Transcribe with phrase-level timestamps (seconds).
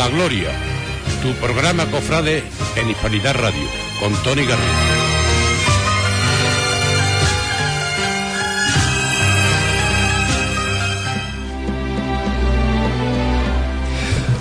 [0.00, 0.48] la Gloria,
[1.20, 2.42] tu programa cofrade
[2.76, 3.68] en Hispanidad Radio,
[4.00, 4.72] con Tony Garrido.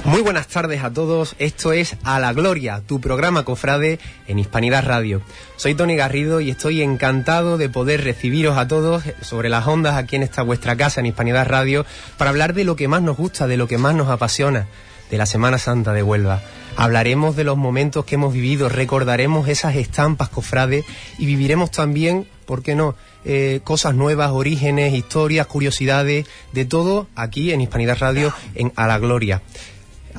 [0.05, 4.85] Muy buenas tardes a todos, esto es A la Gloria, tu programa cofrade en Hispanidad
[4.85, 5.21] Radio.
[5.57, 10.15] Soy Tony Garrido y estoy encantado de poder recibiros a todos sobre las ondas aquí
[10.15, 11.85] en esta vuestra casa en Hispanidad Radio
[12.17, 14.67] para hablar de lo que más nos gusta, de lo que más nos apasiona,
[15.09, 16.41] de la Semana Santa de Huelva.
[16.75, 20.85] Hablaremos de los momentos que hemos vivido, recordaremos esas estampas cofrades
[21.17, 22.95] y viviremos también, ¿por qué no?,
[23.25, 28.97] eh, cosas nuevas, orígenes, historias, curiosidades, de todo aquí en Hispanidad Radio en A la
[28.97, 29.41] Gloria.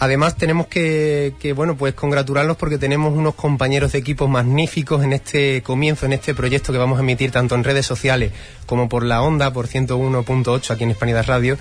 [0.00, 5.62] Además tenemos que, bueno, pues congratularnos porque tenemos unos compañeros de equipo magníficos en este
[5.62, 8.32] comienzo, en este proyecto que vamos a emitir tanto en redes sociales
[8.64, 11.58] como por la onda, por 101.8 aquí en Hispanidad Radio.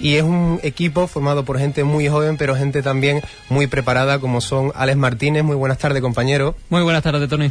[0.00, 3.20] Y es un equipo formado por gente muy joven, pero gente también
[3.50, 5.44] muy preparada, como son Alex Martínez.
[5.44, 6.56] Muy buenas tardes, compañero.
[6.70, 7.50] Muy buenas tardes, Tony.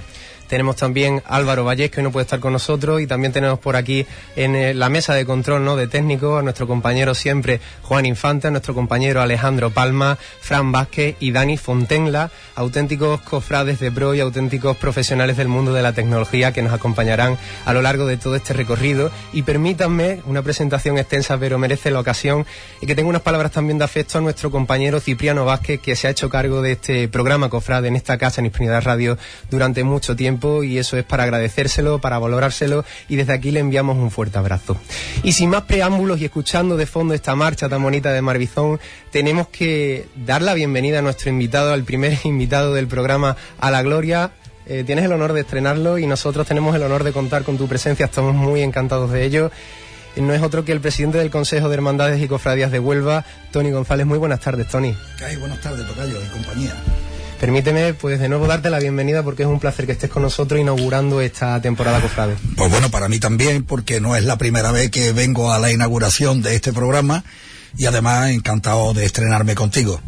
[0.51, 4.05] Tenemos también Álvaro Valles, que no puede estar con nosotros, y también tenemos por aquí
[4.35, 5.77] en eh, la mesa de control ¿no?
[5.77, 11.15] de técnicos a nuestro compañero siempre Juan Infante, a nuestro compañero Alejandro Palma, Fran Vázquez
[11.21, 16.51] y Dani Fontenla, auténticos cofrades de pro y auténticos profesionales del mundo de la tecnología
[16.51, 19.09] que nos acompañarán a lo largo de todo este recorrido.
[19.31, 22.45] Y permítanme una presentación extensa, pero merece la ocasión,
[22.81, 26.07] y que tengo unas palabras también de afecto a nuestro compañero Cipriano Vázquez, que se
[26.07, 29.17] ha hecho cargo de este programa Cofrade en esta casa en Hispanidad Radio
[29.49, 33.97] durante mucho tiempo y eso es para agradecérselo, para valorárselo y desde aquí le enviamos
[33.97, 34.77] un fuerte abrazo.
[35.23, 38.79] Y sin más preámbulos y escuchando de fondo esta marcha tan bonita de Marbizón,
[39.11, 43.83] tenemos que dar la bienvenida a nuestro invitado, al primer invitado del programa A la
[43.83, 44.31] Gloria,
[44.65, 47.67] eh, tienes el honor de estrenarlo y nosotros tenemos el honor de contar con tu
[47.67, 49.51] presencia, estamos muy encantados de ello.
[50.17, 53.71] No es otro que el presidente del Consejo de Hermandades y Cofradías de Huelva, Tony
[53.71, 54.05] González.
[54.05, 54.95] Muy buenas tardes, Tony.
[55.39, 56.75] Buenas tardes, Tocayo y compañía.
[57.41, 60.61] Permíteme, pues de nuevo darte la bienvenida porque es un placer que estés con nosotros
[60.61, 62.35] inaugurando esta temporada Cofrade.
[62.55, 65.71] Pues bueno, para mí también, porque no es la primera vez que vengo a la
[65.71, 67.23] inauguración de este programa
[67.75, 69.99] y además encantado de estrenarme contigo.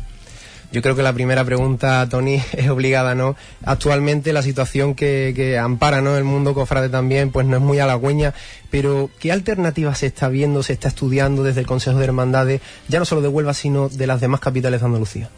[0.71, 3.35] Yo creo que la primera pregunta, Tony, es obligada, ¿no?
[3.65, 6.15] Actualmente la situación que, ampara, ¿no?
[6.15, 8.35] El mundo cofrade también, pues no es muy halagüeña,
[8.69, 12.99] pero ¿qué alternativas se está viendo, se está estudiando desde el Consejo de Hermandades, ya
[12.99, 15.29] no solo de Huelva, sino de las demás capitales de Andalucía?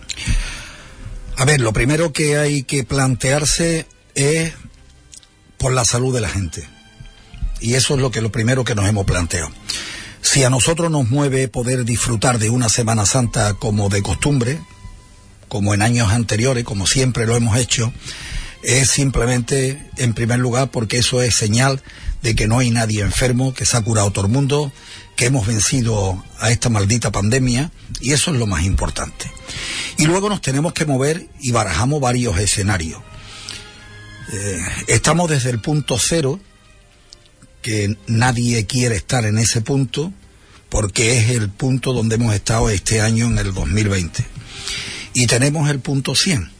[1.37, 3.85] A ver, lo primero que hay que plantearse
[4.15, 4.53] es
[5.57, 6.67] por la salud de la gente.
[7.59, 9.49] Y eso es lo que lo primero que nos hemos planteado.
[10.21, 14.59] Si a nosotros nos mueve poder disfrutar de una Semana Santa como de costumbre,
[15.49, 17.91] como en años anteriores, como siempre lo hemos hecho,
[18.63, 21.83] es simplemente, en primer lugar, porque eso es señal
[22.23, 24.71] de que no hay nadie enfermo, que se ha curado todo el mundo,
[25.15, 27.71] que hemos vencido a esta maldita pandemia,
[28.01, 29.31] y eso es lo más importante.
[29.97, 33.01] Y luego nos tenemos que mover y barajamos varios escenarios.
[34.33, 36.39] Eh, estamos desde el punto cero,
[37.61, 40.11] que nadie quiere estar en ese punto,
[40.69, 44.25] porque es el punto donde hemos estado este año en el 2020.
[45.13, 46.51] Y tenemos el punto 100,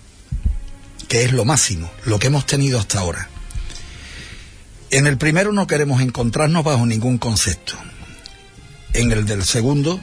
[1.10, 3.28] que es lo máximo, lo que hemos tenido hasta ahora.
[4.92, 7.76] En el primero no queremos encontrarnos bajo ningún concepto.
[8.96, 10.00] En el del segundo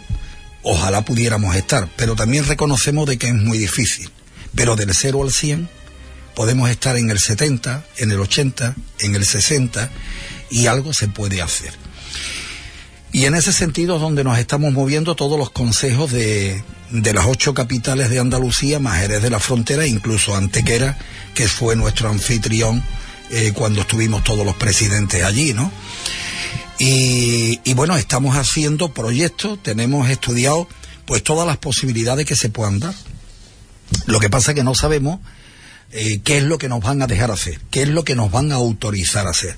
[0.63, 4.11] Ojalá pudiéramos estar, pero también reconocemos de que es muy difícil.
[4.55, 5.69] Pero del 0 al 100
[6.37, 9.91] podemos estar en el 70, en el 80, en el 60
[10.51, 11.73] y algo se puede hacer.
[13.11, 17.27] Y en ese sentido es donde nos estamos moviendo todos los consejos de, de las
[17.27, 20.97] ocho capitales de Andalucía, más Jerez de la Frontera, incluso Antequera,
[21.35, 22.83] que fue nuestro anfitrión
[23.31, 25.73] eh, cuando estuvimos todos los presidentes allí, ¿no?
[26.85, 30.67] Y, bueno, estamos haciendo proyectos, tenemos estudiado
[31.07, 32.93] pues todas las posibilidades que se puedan dar.
[34.07, 35.21] Lo que pasa es que no sabemos
[35.93, 38.33] eh, qué es lo que nos van a dejar hacer, qué es lo que nos
[38.33, 39.57] van a autorizar a hacer.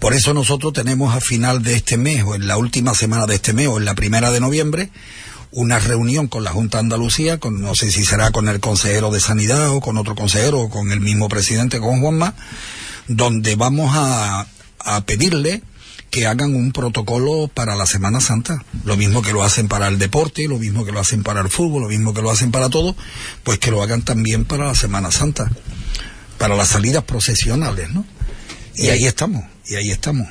[0.00, 3.36] Por eso nosotros tenemos a final de este mes o en la última semana de
[3.36, 4.90] este mes o en la primera de noviembre
[5.52, 9.12] una reunión con la Junta de Andalucía, con, no sé si será con el consejero
[9.12, 12.34] de Sanidad o con otro consejero o con el mismo presidente, con Juanma,
[13.06, 14.48] donde vamos a,
[14.80, 15.62] a pedirle
[16.10, 18.64] que hagan un protocolo para la Semana Santa.
[18.84, 21.48] Lo mismo que lo hacen para el deporte, lo mismo que lo hacen para el
[21.48, 22.96] fútbol, lo mismo que lo hacen para todo,
[23.42, 25.50] pues que lo hagan también para la Semana Santa,
[26.38, 28.04] para las salidas procesionales, ¿no?
[28.74, 30.28] Y ahí estamos, y ahí estamos.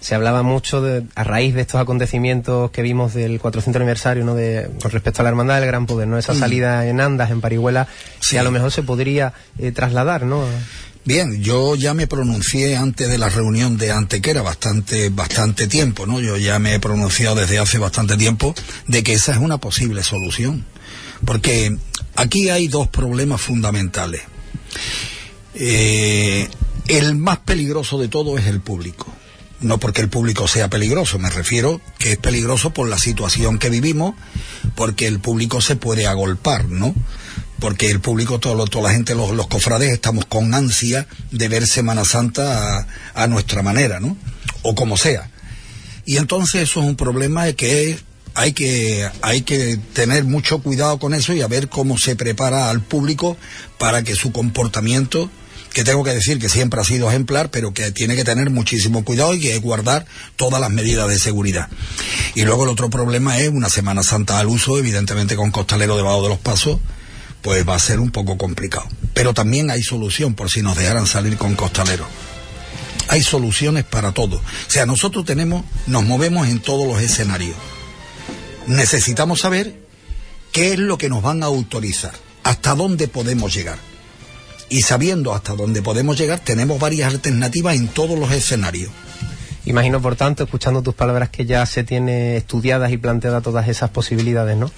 [0.00, 4.34] se hablaba mucho de, a raíz de estos acontecimientos que vimos del 400 aniversario, ¿no?
[4.34, 6.18] De, con respecto a la Hermandad del Gran Poder, ¿no?
[6.18, 6.38] Esa mm.
[6.38, 7.88] salida en Andas, en Parihuela,
[8.20, 10.44] si a lo mejor se podría eh, trasladar, ¿no?
[11.06, 16.18] Bien, yo ya me pronuncié antes de la reunión de Antequera, bastante, bastante tiempo, ¿no?
[16.18, 18.56] Yo ya me he pronunciado desde hace bastante tiempo
[18.88, 20.64] de que esa es una posible solución.
[21.24, 21.78] Porque
[22.16, 24.22] aquí hay dos problemas fundamentales.
[25.54, 26.48] Eh,
[26.88, 29.06] el más peligroso de todo es el público.
[29.60, 33.70] No porque el público sea peligroso, me refiero que es peligroso por la situación que
[33.70, 34.16] vivimos,
[34.74, 36.96] porque el público se puede agolpar, ¿no?
[37.58, 42.04] Porque el público, todo, toda la gente, los, cofrades, estamos con ansia de ver Semana
[42.04, 44.16] Santa a, a nuestra manera, ¿no?
[44.62, 45.30] O como sea.
[46.04, 47.98] Y entonces eso es un problema que
[48.36, 52.68] hay que, hay que tener mucho cuidado con eso y a ver cómo se prepara
[52.68, 53.36] al público
[53.78, 55.30] para que su comportamiento
[55.72, 59.04] que tengo que decir que siempre ha sido ejemplar, pero que tiene que tener muchísimo
[59.04, 60.06] cuidado y que guardar
[60.36, 61.68] todas las medidas de seguridad.
[62.34, 66.22] Y luego el otro problema es una Semana Santa al uso, evidentemente con costalero debajo
[66.22, 66.78] de los pasos,
[67.46, 68.88] pues va a ser un poco complicado.
[69.14, 72.04] Pero también hay solución por si nos dejaran salir con costalero.
[73.06, 74.38] Hay soluciones para todo.
[74.38, 77.54] O sea, nosotros tenemos, nos movemos en todos los escenarios.
[78.66, 79.80] Necesitamos saber
[80.50, 83.78] qué es lo que nos van a autorizar, hasta dónde podemos llegar
[84.68, 88.90] y sabiendo hasta dónde podemos llegar, tenemos varias alternativas en todos los escenarios.
[89.66, 93.90] Imagino, por tanto, escuchando tus palabras, que ya se tiene estudiadas y planteadas todas esas
[93.90, 94.70] posibilidades, ¿no?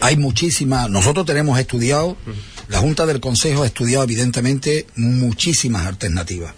[0.00, 0.88] Hay muchísimas.
[0.88, 2.16] Nosotros tenemos estudiado,
[2.68, 6.54] la Junta del Consejo ha estudiado, evidentemente, muchísimas alternativas.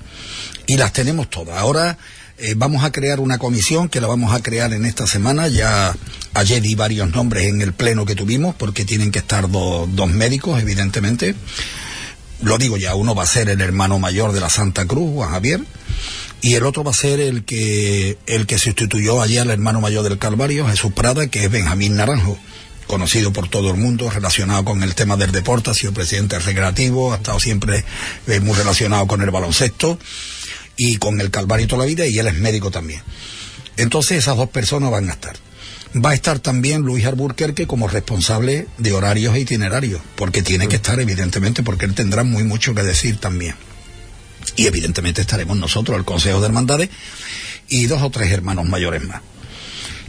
[0.67, 1.59] Y las tenemos todas.
[1.59, 1.97] Ahora
[2.37, 5.49] eh, vamos a crear una comisión que la vamos a crear en esta semana.
[5.49, 5.97] Ya
[6.35, 10.61] ayer di varios nombres en el pleno que tuvimos, porque tienen que estar dos médicos,
[10.61, 11.35] evidentemente
[12.43, 15.31] lo digo ya, uno va a ser el hermano mayor de la Santa Cruz, Juan
[15.31, 15.61] Javier,
[16.43, 20.03] y el otro va a ser el que, el que sustituyó allí al hermano mayor
[20.03, 22.37] del Calvario, Jesús Prada, que es Benjamín Naranjo,
[22.89, 27.13] conocido por todo el mundo, relacionado con el tema del deporte, ha sido presidente recreativo,
[27.13, 27.85] ha estado siempre
[28.27, 30.01] eh, muy relacionado con el baloncesto
[30.77, 33.03] y con el Calvario toda la vida, y él es médico también.
[33.77, 35.37] Entonces esas dos personas van a estar.
[35.95, 40.77] Va a estar también Luis Alburquerque como responsable de horarios e itinerarios, porque tiene que
[40.77, 43.55] estar, evidentemente, porque él tendrá muy mucho que decir también.
[44.57, 46.91] Y evidentemente estaremos nosotros, el Consejo de Hermandades,
[47.69, 49.23] y dos o tres hermanos mayores más.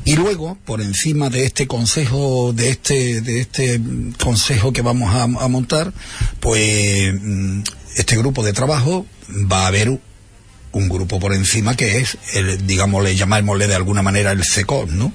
[0.05, 3.79] Y luego, por encima de este consejo, de este, de este
[4.21, 5.93] consejo que vamos a, montar,
[6.41, 7.61] pues mm,
[7.95, 9.89] este grupo de trabajo va a haber
[10.73, 14.97] un grupo por encima que es, el, digamos, le llamémosle de alguna manera el SECON,
[14.97, 15.13] ¿no?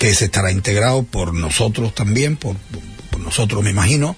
[0.00, 2.56] que se estará integrado por nosotros también, por,
[3.18, 4.16] nosotros me imagino,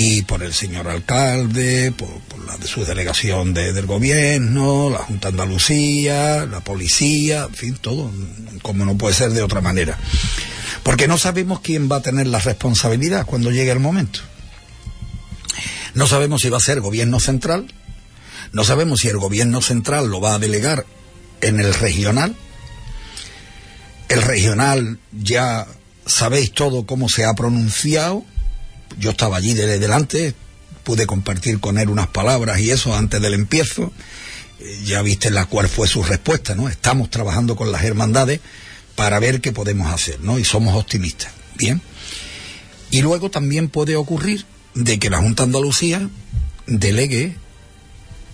[0.00, 2.08] y por el señor alcalde, por,
[2.46, 8.08] la de su delegación del gobierno, la Junta de Andalucía, la policía, en fin, todo,
[8.62, 9.98] como no puede ser de otra manera.
[10.84, 14.20] Porque no sabemos quién va a tener la responsabilidad cuando llegue el momento.
[15.94, 17.66] No sabemos si va a ser gobierno central,
[18.52, 20.86] no sabemos si el gobierno central lo va a delegar
[21.40, 22.36] en el regional,
[24.08, 25.66] el regional ya
[26.06, 28.24] sabéis todo cómo se ha pronunciado.
[28.98, 30.34] Yo estaba allí desde delante,
[30.84, 33.92] pude compartir con él unas palabras y eso antes del empiezo.
[34.60, 36.68] Eh, ya viste la cuál fue su respuesta, ¿no?
[36.68, 38.40] Estamos trabajando con las hermandades
[38.96, 40.38] para ver qué podemos hacer, ¿no?
[40.38, 41.32] Y somos optimistas.
[41.56, 41.80] Bien.
[42.90, 44.44] Y luego también puede ocurrir
[44.74, 46.08] de que la Junta Andalucía
[46.66, 47.36] delegue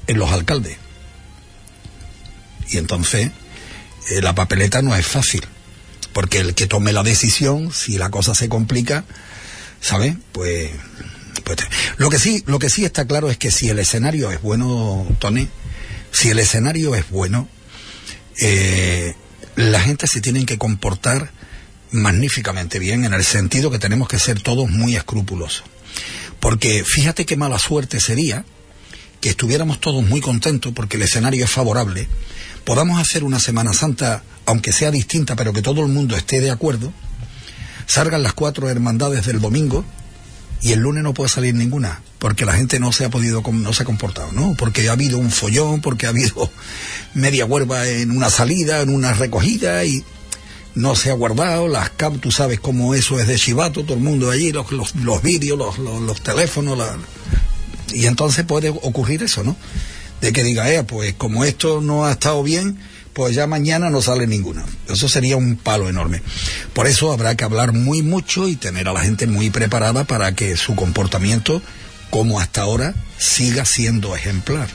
[0.07, 0.77] en los alcaldes.
[2.71, 3.31] Y entonces
[4.11, 5.43] eh, la papeleta no es fácil
[6.15, 9.05] porque el que tome la decisión, si la cosa se complica,
[9.85, 10.17] ¿sabes?
[10.33, 10.71] Pues,
[11.45, 11.59] pues,
[11.99, 15.07] lo que sí, lo que sí está claro es que si el escenario es bueno,
[15.19, 15.47] Tony,
[16.11, 17.49] si el escenario es bueno,
[18.41, 19.15] eh,
[19.57, 21.31] la gente se tiene que comportar
[21.91, 25.65] magníficamente bien en el sentido que tenemos que ser todos muy escrupulosos.
[26.41, 28.47] Porque fíjate qué mala suerte sería
[29.21, 32.09] que estuviéramos todos muy contentos porque el escenario es favorable,
[32.65, 36.51] podamos hacer una Semana Santa aunque sea distinta, pero que todo el mundo esté de
[36.51, 36.93] acuerdo,
[37.87, 39.85] salgan las cuatro hermandades del domingo
[40.61, 43.73] y el lunes no puede salir ninguna, porque la gente no se ha podido, no
[43.73, 44.55] se ha comportado, ¿no?
[44.55, 46.51] Porque ha habido un follón, porque ha habido
[47.15, 50.03] media huerva en una salida, en una recogida y
[50.75, 54.03] no se ha guardado, las cap, tú sabes cómo eso es de chivato, todo el
[54.03, 56.79] mundo allí, los, los, los vídeos, los, los, teléfonos,
[57.93, 59.57] y entonces puede ocurrir eso, ¿no?
[60.21, 62.79] De que diga, eh, pues como esto no ha estado bien,
[63.15, 64.65] pues ya mañana no sale ninguna.
[64.89, 66.21] Eso sería un palo enorme.
[66.73, 70.35] Por eso habrá que hablar muy mucho y tener a la gente muy preparada para
[70.35, 71.63] que su comportamiento,
[72.11, 74.69] como hasta ahora, siga siendo ejemplar.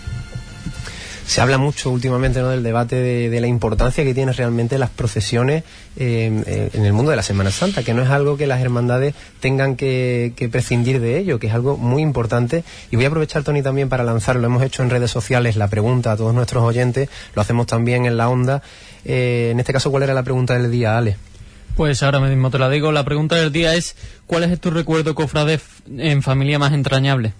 [1.29, 2.49] Se habla mucho últimamente ¿no?
[2.49, 5.63] del debate de, la importancia que tienen realmente las procesiones
[5.95, 9.13] eh, en el mundo de la Semana Santa, que no es algo que las hermandades
[9.39, 12.63] tengan que, prescindir de ello, que es algo muy importante.
[12.89, 14.43] Y voy a aprovechar, Tony, también para lanzarlo.
[14.43, 18.17] Hemos hecho en redes sociales la pregunta a todos nuestros oyentes, lo hacemos también en
[18.17, 18.63] la onda.
[19.05, 21.15] Eh, en este caso, ¿cuál era la pregunta del día, Ale?
[21.75, 22.91] Pues ahora mismo te la digo.
[22.91, 23.95] La pregunta del día es,
[24.25, 25.59] ¿cuál es tu recuerdo, cofrade,
[25.95, 27.33] en familia más entrañable?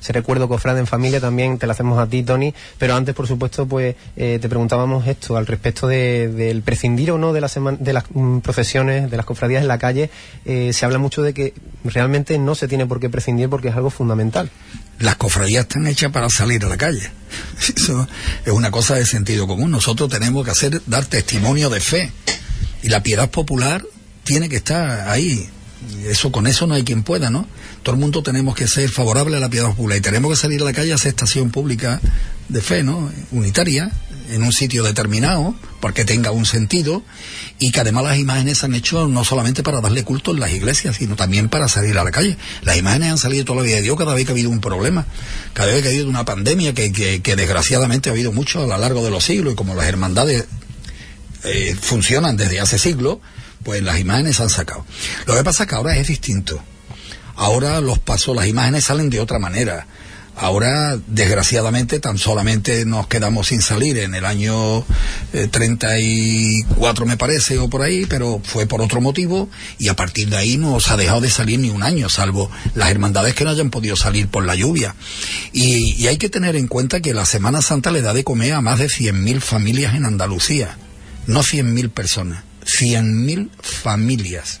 [0.00, 2.54] Ese recuerdo cofrade en familia también te lo hacemos a ti, Tony.
[2.78, 7.32] Pero antes, por supuesto, pues eh, te preguntábamos esto al respecto del prescindir o no
[7.32, 10.10] de, de las mm, procesiones, de las cofradías en la calle.
[10.44, 13.76] Eh, se habla mucho de que realmente no se tiene por qué prescindir porque es
[13.76, 14.50] algo fundamental.
[14.98, 17.10] Las cofradías están hechas para salir a la calle.
[17.76, 18.08] Eso
[18.44, 19.70] es una cosa de sentido común.
[19.70, 22.12] Nosotros tenemos que hacer, dar testimonio de fe.
[22.82, 23.84] Y la piedad popular
[24.24, 25.48] tiene que estar ahí.
[26.06, 27.46] Eso con eso no hay quien pueda, ¿no?
[27.86, 30.60] todo el mundo tenemos que ser favorable a la piedad pública y tenemos que salir
[30.60, 32.00] a la calle a hacer estación pública
[32.48, 33.12] de fe, ¿no?
[33.30, 33.92] Unitaria,
[34.32, 37.04] en un sitio determinado, porque tenga un sentido,
[37.60, 40.50] y que además las imágenes se han hecho no solamente para darle culto en las
[40.50, 42.36] iglesias, sino también para salir a la calle.
[42.62, 44.60] Las imágenes han salido toda la vida de Dios cada vez que ha habido un
[44.60, 45.06] problema,
[45.52, 48.76] cada vez que ha habido una pandemia, que, que, desgraciadamente ha habido mucho a lo
[48.76, 50.44] largo de los siglos, y como las hermandades
[51.44, 53.18] eh, funcionan desde hace siglos,
[53.66, 54.86] pues las imágenes se han sacado.
[55.26, 56.62] Lo que pasa es que ahora es distinto.
[57.34, 59.88] Ahora los pasos, las imágenes salen de otra manera.
[60.36, 64.84] Ahora, desgraciadamente, tan solamente nos quedamos sin salir en el año
[65.50, 70.28] 34, eh, me parece, o por ahí, pero fue por otro motivo, y a partir
[70.28, 73.42] de ahí no se ha dejado de salir ni un año, salvo las hermandades que
[73.42, 74.94] no hayan podido salir por la lluvia.
[75.52, 78.52] Y, y hay que tener en cuenta que la Semana Santa le da de comer
[78.52, 80.78] a más de 100.000 familias en Andalucía,
[81.26, 84.60] no 100.000 personas, 100.000 familias.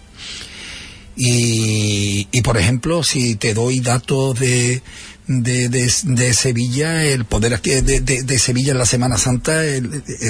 [1.16, 4.82] Y, y por ejemplo, si te doy datos de,
[5.26, 9.82] de, de, Sevilla, el poder de, de, Sevilla en la Semana Santa, eh,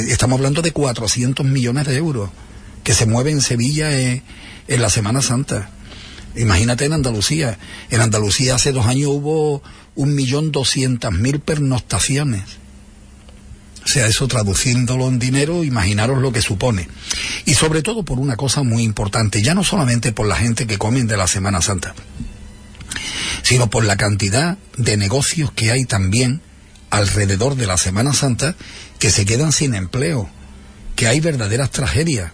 [0.08, 2.30] estamos hablando de 400 millones de euros
[2.84, 4.22] que se mueven en Sevilla en,
[4.68, 5.70] en la Semana Santa.
[6.36, 7.58] Imagínate en Andalucía.
[7.90, 9.62] En Andalucía hace dos años hubo
[9.96, 12.44] un millón doscientas mil pernoctaciones.
[13.96, 16.86] Sea, eso traduciéndolo en dinero, imaginaros lo que supone.
[17.46, 20.76] Y sobre todo por una cosa muy importante, ya no solamente por la gente que
[20.76, 21.94] comen de la Semana Santa,
[23.42, 26.42] sino por la cantidad de negocios que hay también
[26.90, 28.54] alrededor de la Semana Santa
[28.98, 30.28] que se quedan sin empleo,
[30.94, 32.32] que hay verdaderas tragedias.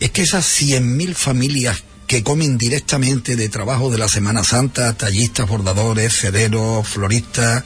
[0.00, 5.48] Es que esas 100.000 familias que comen directamente de trabajo de la Semana Santa, tallistas,
[5.48, 7.64] bordadores, cederos, floristas,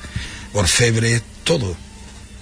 [0.53, 1.77] orfebres, todo,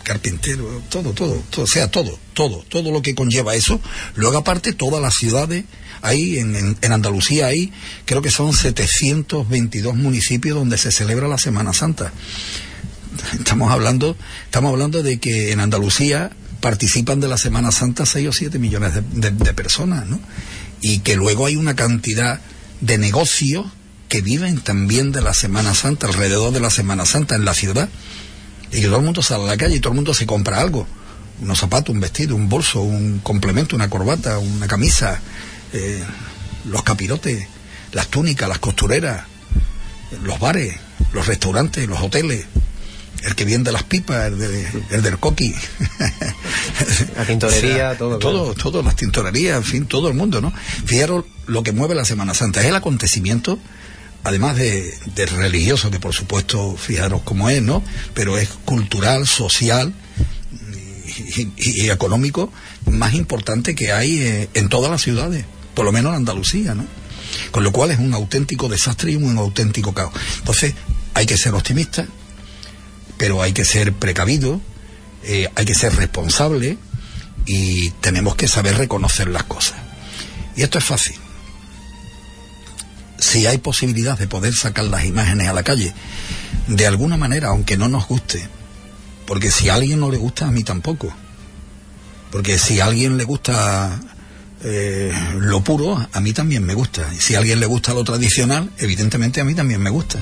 [0.02, 3.80] carpintero, todo, todo, todo, o sea, todo, todo, todo lo que conlleva eso.
[4.14, 5.64] Luego aparte todas las ciudades,
[6.02, 7.73] ahí en, en, Andalucía hay,
[8.07, 12.12] creo que son 722 municipios donde se celebra la Semana Santa.
[13.38, 16.30] Estamos hablando, estamos hablando de que en Andalucía
[16.61, 20.21] participan de la Semana Santa 6 o 7 millones de, de personas, ¿no?
[20.80, 22.40] Y que luego hay una cantidad
[22.80, 23.66] de negocios
[24.09, 27.88] que viven también de la Semana Santa, alrededor de la Semana Santa en la ciudad
[28.73, 30.61] y que todo el mundo sale a la calle y todo el mundo se compra
[30.61, 30.87] algo.
[31.41, 35.21] Unos zapatos, un vestido, un bolso, un complemento, una corbata, una camisa,
[35.73, 36.03] eh,
[36.67, 37.47] los capirotes,
[37.93, 39.25] las túnicas, las costureras,
[40.23, 40.77] los bares,
[41.12, 42.45] los restaurantes, los hoteles,
[43.23, 45.55] el que viene de las pipas, el, del coqui.
[47.17, 48.19] La tintorería, todo.
[48.19, 50.53] Todo, todo, las tintorerías, en fin, todo el mundo, ¿no?
[50.87, 53.59] Fijaros lo que mueve la Semana Santa, es el acontecimiento
[54.25, 54.95] además de,
[55.27, 57.83] religioso, que por supuesto, fijaros cómo es, ¿no?
[58.15, 59.95] Pero es cultural, social
[61.57, 62.53] y, económico
[62.87, 66.87] más importante que hay eh, en todas las ciudades, por lo menos en Andalucía, ¿no?
[67.50, 70.12] Con lo cual es un auténtico desastre y un auténtico caos.
[70.39, 70.75] Entonces,
[71.15, 72.07] hay que ser optimista,
[73.17, 74.61] pero hay que ser precavido,
[75.25, 76.79] eh, hay que ser responsable
[77.47, 79.77] y tenemos que saber reconocer las cosas.
[80.57, 81.20] Y esto es fácil
[83.21, 85.93] si hay posibilidad de poder sacar las imágenes a la calle,
[86.67, 88.49] de alguna manera, aunque no nos guste,
[89.27, 91.12] porque si a alguien no le gusta, a mí tampoco.
[92.33, 94.00] Porque si a alguien le gusta
[94.65, 97.09] eh, lo puro, a mí también me gusta.
[97.15, 100.21] Y si a alguien le gusta lo tradicional, evidentemente a mí también me gusta.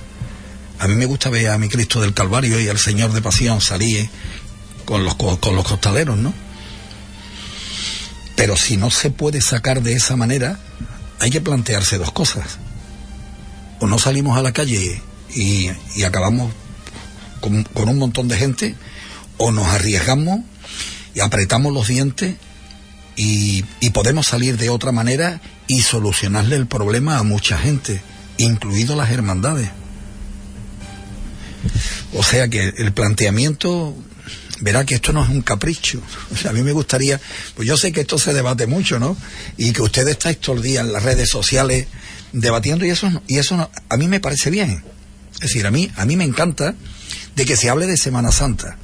[0.79, 3.61] A mí me gusta ver a mi Cristo del Calvario y al Señor de Pasión
[3.61, 4.09] salir
[4.85, 6.33] con los, con los costaleros, ¿no?
[8.37, 10.59] Pero si no se puede sacar de esa manera,
[11.19, 12.59] hay que plantearse dos cosas
[13.81, 15.03] o no salimos a la calle
[15.35, 15.71] y,
[16.05, 16.53] acabamos
[17.41, 18.75] con, un montón de gente,
[19.37, 20.41] o nos arriesgamos
[21.15, 22.37] y apretamos los dientes
[23.17, 28.01] y, y, podemos salir de otra manera y solucionarle el problema a mucha gente,
[28.39, 29.71] incluido las hermandades.
[32.15, 33.95] O sea que el planteamiento,
[34.61, 36.01] verá que esto no es un capricho.
[36.33, 37.21] O sea, a mí me gustaría,
[37.55, 39.17] pues yo sé que esto se debate mucho, ¿no?
[39.57, 41.87] Y que ustedes estáis todos los días en las redes sociales
[42.33, 44.83] debatiendo y eso, y eso a mí me parece bien.
[45.35, 46.75] Es decir, a mí, a mí me encanta
[47.37, 48.77] de que se hable de Semana Santa.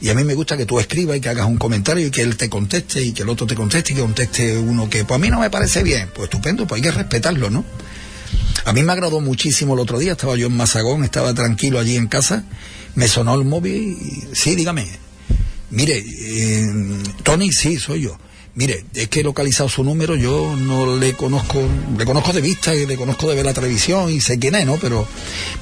[0.00, 2.20] Y a mí me gusta que tú escribas y que hagas un comentario y que
[2.20, 5.16] él te conteste y que el otro te conteste y que conteste uno que, pues
[5.16, 6.10] a mí no me parece bien.
[6.14, 7.64] Pues estupendo, pues hay que respetarlo, ¿no?
[8.66, 11.96] A mí me agradó muchísimo el otro día, estaba yo en Mazagón, estaba tranquilo allí
[11.96, 12.44] en casa,
[12.94, 14.86] me sonó el móvil y, sí, dígame.
[15.70, 16.66] Mire, eh,
[17.22, 18.18] Tony, sí, soy yo.
[18.56, 21.60] Mire, es que he localizado su número, yo no le conozco,
[21.98, 24.64] le conozco de vista y le conozco de ver la televisión y sé quién es,
[24.64, 24.78] ¿no?
[24.78, 25.06] Pero,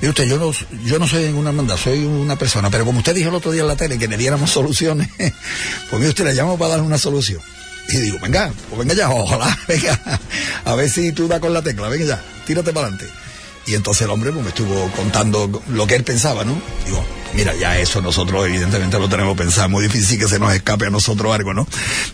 [0.01, 0.53] mire usted, yo no,
[0.85, 3.63] yo no soy ninguna hermandad, soy una persona, pero como usted dijo el otro día
[3.63, 6.99] en la tele que le diéramos soluciones, pues mire usted, le llamo para darle una
[6.99, 7.41] solución.
[7.89, 10.21] Y digo, venga, pues venga ya, ojalá, venga,
[10.65, 13.13] a ver si tú das con la tecla, venga ya, tírate para adelante.
[13.67, 16.61] Y entonces el hombre pues, me estuvo contando lo que él pensaba, ¿no?
[16.85, 17.03] Digo,
[17.35, 20.91] mira, ya eso nosotros evidentemente lo tenemos pensado, muy difícil que se nos escape a
[20.91, 21.67] nosotros algo, ¿no?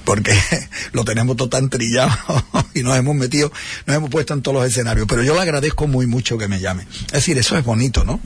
[0.05, 0.33] Porque
[0.93, 2.13] lo tenemos todo tan trillado
[2.75, 3.53] y nos hemos metido,
[3.87, 5.07] nos hemos puesto en todos los escenarios.
[5.09, 6.87] Pero yo le agradezco muy mucho que me llame.
[7.07, 8.21] Es decir, eso es bonito, ¿no?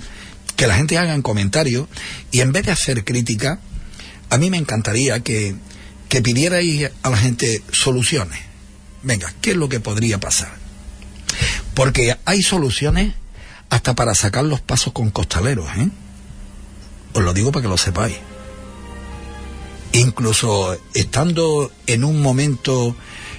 [0.56, 1.88] Que la gente haga comentarios
[2.30, 3.58] y en vez de hacer crítica,
[4.28, 5.54] a mí me encantaría que,
[6.08, 8.40] que pidierais a la gente soluciones.
[9.02, 10.63] Venga, ¿qué es lo que podría pasar?
[11.74, 13.14] Porque hay soluciones
[13.70, 15.88] hasta para sacar los pasos con costaleros, ¿eh?
[17.12, 18.16] Os lo digo para que lo sepáis.
[19.92, 22.96] Incluso estando en un momento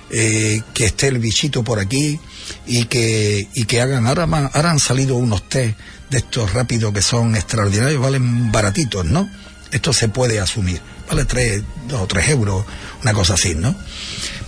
[0.09, 2.19] eh, que esté el bichito por aquí
[2.65, 4.23] y que, y que hagan, ahora,
[4.53, 5.77] han salido unos test
[6.09, 9.29] de estos rápidos que son extraordinarios, valen baratitos, ¿no?
[9.71, 12.65] Esto se puede asumir, vale tres, dos o tres euros,
[13.01, 13.75] una cosa así, ¿no?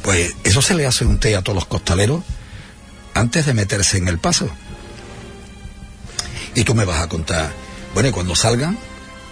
[0.04, 2.24] Pues eso se le hace un té a todos los costaleros
[3.20, 4.50] antes de meterse en el paso.
[6.56, 7.52] Y tú me vas a contar,
[7.94, 8.78] bueno, y cuando salgan,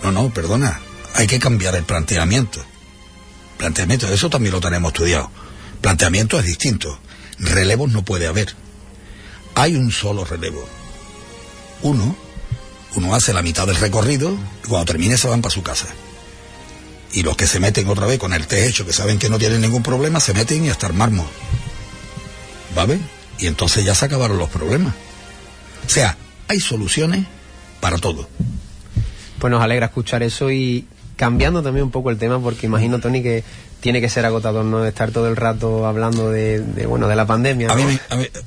[0.04, 0.80] no, no, perdona,
[1.14, 2.64] hay que cambiar el planteamiento.
[3.58, 5.32] Planteamiento, eso también lo tenemos estudiado.
[5.82, 7.00] Planteamiento es distinto.
[7.40, 8.56] Relevos no puede haber.
[9.56, 10.68] Hay un solo relevo.
[11.82, 12.16] Uno,
[12.96, 15.88] uno hace la mitad del recorrido y cuando termine se van para su casa.
[17.14, 19.40] Y los que se meten otra vez con el té hecho, que saben que no
[19.40, 21.28] tienen ningún problema, se meten y hasta armarmos.
[22.76, 23.00] ¿Vale?
[23.40, 24.94] Y entonces ya se acabaron los problemas.
[25.86, 27.26] O sea, hay soluciones
[27.80, 28.28] para todo.
[29.40, 33.22] Pues nos alegra escuchar eso y cambiando también un poco el tema, porque imagino, Tony,
[33.22, 33.44] que
[33.80, 37.70] tiene que ser agotador no estar todo el rato hablando de, bueno de la pandemia
[37.70, 38.00] a, mí,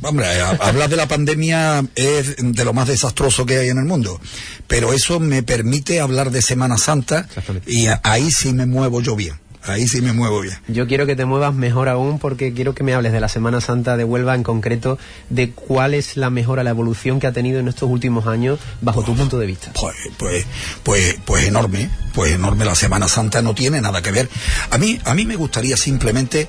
[0.03, 0.27] hombre
[0.61, 4.21] hablar de la pandemia es de lo más desastroso que hay en el mundo.
[4.67, 7.29] Pero eso me permite hablar de Semana Santa
[7.69, 9.35] y ahí sí me muevo yo bien
[9.69, 10.57] Ahí sí me muevo bien.
[10.69, 13.61] Yo quiero que te muevas mejor aún porque quiero que me hables de la Semana
[13.61, 14.99] Santa de Huelva en concreto,
[15.31, 19.03] de cuál es la mejora, la evolución que ha tenido en estos últimos años bajo
[19.03, 19.73] tu punto de vista.
[19.79, 20.47] Pues, pues,
[20.83, 22.65] pues, pues enorme, pues enorme.
[22.65, 24.29] La Semana Santa no tiene nada que ver.
[24.71, 26.49] A mí, a mí me gustaría simplemente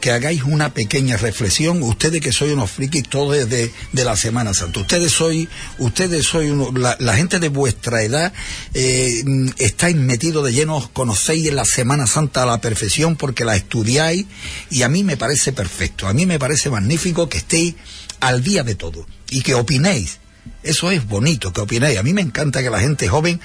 [0.00, 4.54] que hagáis una pequeña reflexión, ustedes que sois unos frikis todos desde de la Semana
[4.54, 8.32] Santa, ustedes sois, ustedes sois uno, la, gente de vuestra edad
[8.74, 9.24] eh,
[9.58, 14.26] estáis metidos de lleno, conocéis la Semana Santa a la perfección porque la estudiáis
[14.70, 17.74] y a mí me parece perfecto, a mí me parece magnífico que estéis
[18.20, 20.18] al día de todo y que opinéis.
[20.62, 21.98] Eso es bonito, que opinéis.
[21.98, 23.40] A mí me encanta que la gente joven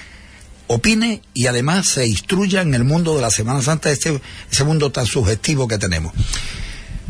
[0.67, 4.21] opine y además se instruya en el mundo de la Semana Santa, ese,
[4.52, 6.13] ese mundo tan subjetivo que tenemos.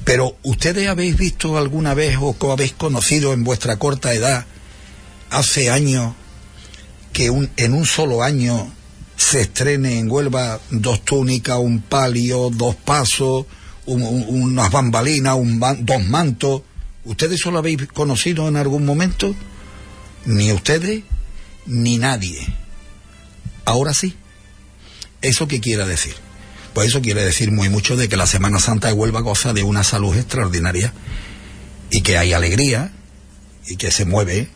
[0.03, 4.45] Pero ustedes habéis visto alguna vez o habéis conocido en vuestra corta edad,
[5.29, 6.13] hace años,
[7.13, 8.71] que un, en un solo año
[9.15, 13.45] se estrene en Huelva dos túnicas, un palio, dos pasos,
[13.85, 16.63] unas bambalinas, un dos mantos.
[17.05, 19.33] ¿Ustedes solo habéis conocido en algún momento?
[20.25, 21.03] Ni ustedes,
[21.65, 22.62] ni nadie.
[23.65, 24.15] Ahora sí.
[25.21, 26.15] ¿Eso qué quiere decir?
[26.73, 29.63] Pues eso quiere decir muy mucho de que la Semana Santa de Huelva goza de
[29.63, 30.91] una salud extraordinaria
[31.91, 32.91] y que hay alegría
[33.67, 34.49] y que se mueve,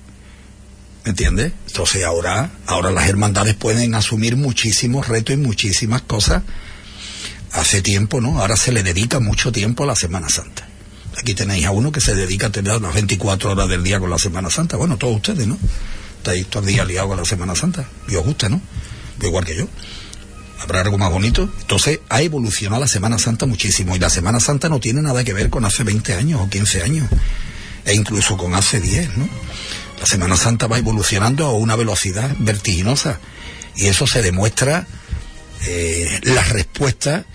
[1.06, 1.54] ¿me entiendes?
[1.67, 6.43] Entonces ahora, ahora las hermandades pueden asumir muchísimos retos y muchísimas cosas.
[7.54, 8.39] Hace tiempo, ¿no?
[8.39, 10.67] Ahora se le dedica mucho tiempo a la Semana Santa.
[11.17, 14.10] Aquí tenéis a uno que se dedica a tener las 24 horas del día con
[14.10, 14.76] la Semana Santa.
[14.76, 15.58] Bueno, todos ustedes, ¿no?
[16.17, 17.88] Estáis todos el día liados con la Semana Santa.
[18.08, 18.62] Y os gusta, ¿no?
[19.25, 19.67] Igual que yo.
[20.60, 21.49] Habrá algo más bonito.
[21.62, 25.34] Entonces ha evolucionado la Semana Santa muchísimo y la Semana Santa no tiene nada que
[25.34, 27.08] ver con hace 20 años o 15 años
[27.86, 29.30] e incluso con hace 10, ¿no?
[29.99, 33.19] La Semana Santa va evolucionando a una velocidad vertiginosa
[33.75, 34.88] y eso se demuestra
[35.65, 37.25] eh, la respuesta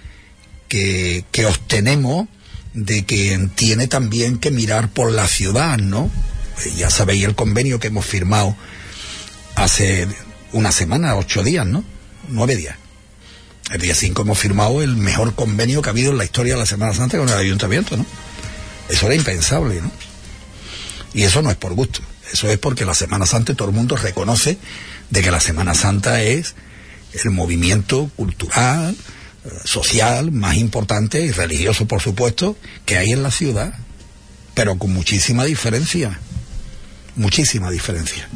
[0.69, 2.29] que, que obtenemos
[2.75, 6.11] de que tiene también que mirar por la ciudad, ¿no?
[6.77, 8.57] Ya sabéis el convenio que hemos firmado
[9.57, 10.07] hace
[10.53, 11.85] una semana, ocho días, ¿no?
[12.29, 12.77] Nueve días.
[13.71, 16.61] El día 5 hemos firmado el mejor convenio que ha habido en la historia de
[16.61, 18.05] la Semana Santa con el ayuntamiento, ¿no?
[18.89, 19.91] Eso era impensable, ¿no?
[21.15, 22.01] Y eso no es por gusto,
[22.33, 24.59] eso es porque la Semana Santa todo el mundo reconoce
[25.11, 26.55] de que la Semana Santa es
[27.13, 28.97] el movimiento cultural,
[29.65, 33.75] social más importante y religioso, por supuesto, que hay en la ciudad,
[34.55, 36.19] pero con muchísima diferencia,
[37.17, 38.29] muchísima diferencia.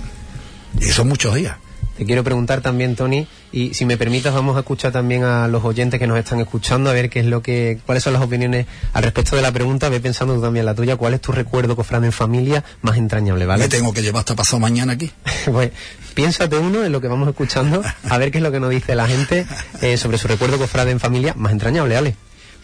[0.80, 1.56] Y son muchos días.
[1.96, 5.64] Te quiero preguntar también, Tony, y si me permitas, vamos a escuchar también a los
[5.64, 8.66] oyentes que nos están escuchando, a ver qué es lo que, cuáles son las opiniones
[8.92, 9.88] al respecto de la pregunta.
[9.88, 13.46] Ve pensando tú también la tuya, ¿cuál es tu recuerdo, cofrade en familia, más entrañable,
[13.46, 13.64] ¿vale?
[13.64, 15.10] Me tengo que llevar hasta pasado mañana aquí.
[15.50, 15.70] pues
[16.14, 18.94] piénsate uno en lo que vamos escuchando, a ver qué es lo que nos dice
[18.94, 19.46] la gente
[19.80, 22.16] eh, sobre su recuerdo, cofrade en familia, más entrañable, ¿vale?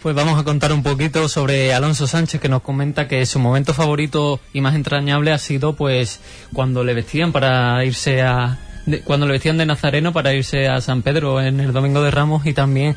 [0.03, 3.73] Pues vamos a contar un poquito sobre Alonso Sánchez que nos comenta que su momento
[3.73, 6.21] favorito y más entrañable ha sido pues
[6.53, 8.59] cuando le vestían para irse a
[9.05, 12.47] cuando le vestían de nazareno para irse a San Pedro en el Domingo de Ramos
[12.47, 12.97] y también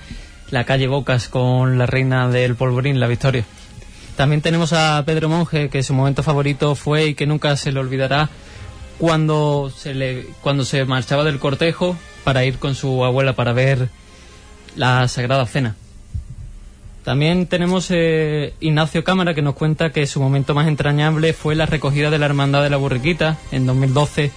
[0.49, 3.45] la calle Bocas con la reina del polvorín, la Victoria.
[4.15, 7.79] También tenemos a Pedro Monje, que su momento favorito fue y que nunca se le
[7.79, 8.29] olvidará
[8.97, 13.89] cuando se, le, cuando se marchaba del cortejo para ir con su abuela para ver
[14.75, 15.75] la Sagrada Cena.
[17.03, 21.67] También tenemos eh, Ignacio Cámara que nos cuenta que su momento más entrañable fue la
[21.67, 24.31] recogida de la Hermandad de la Burriquita en 2012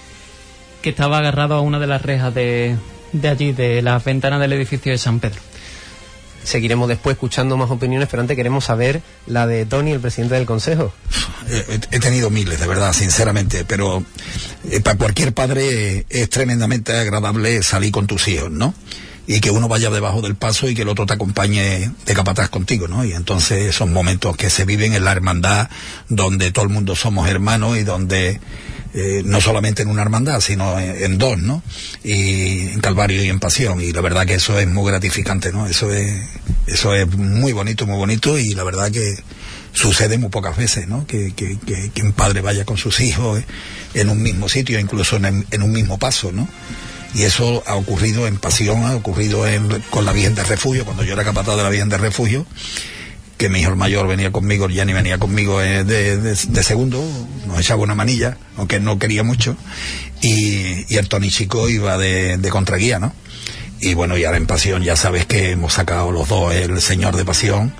[0.81, 2.75] que estaba agarrado a una de las rejas de,
[3.13, 5.39] de allí, de las ventanas del edificio de San Pedro.
[6.43, 10.45] Seguiremos después escuchando más opiniones, pero antes queremos saber la de Tony, el presidente del
[10.45, 10.93] Consejo.
[11.91, 14.03] He tenido miles, de verdad, sinceramente, pero
[14.69, 18.73] eh, para cualquier padre es tremendamente agradable salir con tus hijos, ¿no?
[19.29, 22.49] y que uno vaya debajo del paso y que el otro te acompañe de capataz
[22.49, 23.05] contigo, ¿no?
[23.05, 25.69] Y entonces son momentos que se viven en la hermandad
[26.07, 28.39] donde todo el mundo somos hermanos y donde
[28.93, 31.61] eh, no solamente en una hermandad, sino en, dos, ¿no?
[32.03, 33.81] Y en Calvario y en Pasión.
[33.81, 35.67] Y la verdad que eso es muy gratificante, ¿no?
[35.67, 36.21] Eso es,
[36.65, 39.15] eso es muy bonito, muy bonito y la verdad que
[39.73, 41.05] sucede muy pocas veces, ¿no?
[41.05, 43.43] Que, que, un padre vaya con sus hijos
[43.93, 46.47] en un mismo sitio, incluso en, en un mismo paso, ¿no?
[47.13, 51.03] Y eso ha ocurrido en Pasión, ha ocurrido en, con la Virgen de Refugio, cuando
[51.03, 52.45] yo era capataz de la Virgen de Refugio
[53.39, 57.01] que mi hijo mayor venía conmigo, ya ni venía conmigo eh, de, segundo,
[57.47, 59.55] nos echaba una manilla, aunque no quería mucho,
[60.21, 63.13] y, el Tony Chico iba de, contraguía, ¿no?
[63.79, 67.15] Y bueno, y ahora en Pasión ya sabes que hemos sacado los dos el Señor
[67.15, 67.73] de Pasión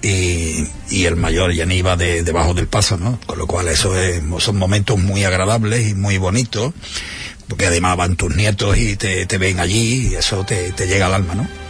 [0.00, 3.20] y, el mayor ya iba de, debajo del paso, ¿no?
[3.26, 3.92] Con lo cual eso
[4.38, 6.72] son momentos muy agradables y muy bonitos,
[7.48, 11.14] porque además van tus nietos y te, ven allí y eso te, te llega al
[11.14, 11.61] alma, ¿no?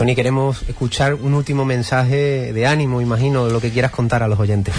[0.00, 4.40] Tony, queremos escuchar un último mensaje de ánimo, imagino, lo que quieras contar a los
[4.40, 4.74] oyentes.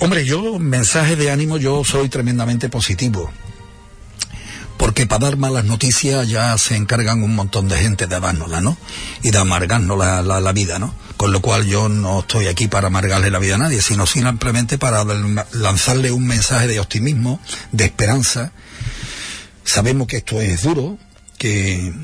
[0.00, 3.30] Hombre, yo, mensaje de ánimo, yo soy tremendamente positivo.
[4.76, 8.76] Porque para dar malas noticias ya se encargan un montón de gente de dárnosla, ¿no?
[9.22, 10.92] Y de amargarnos la, la, vida, ¿no?
[11.16, 14.76] Con lo cual yo no estoy aquí para amargarle la vida a nadie, sino simplemente
[14.76, 15.06] para
[15.52, 17.40] lanzarle un mensaje de optimismo,
[17.72, 18.52] de esperanza.
[19.64, 20.98] Sabemos que esto es duro,
[21.38, 21.94] que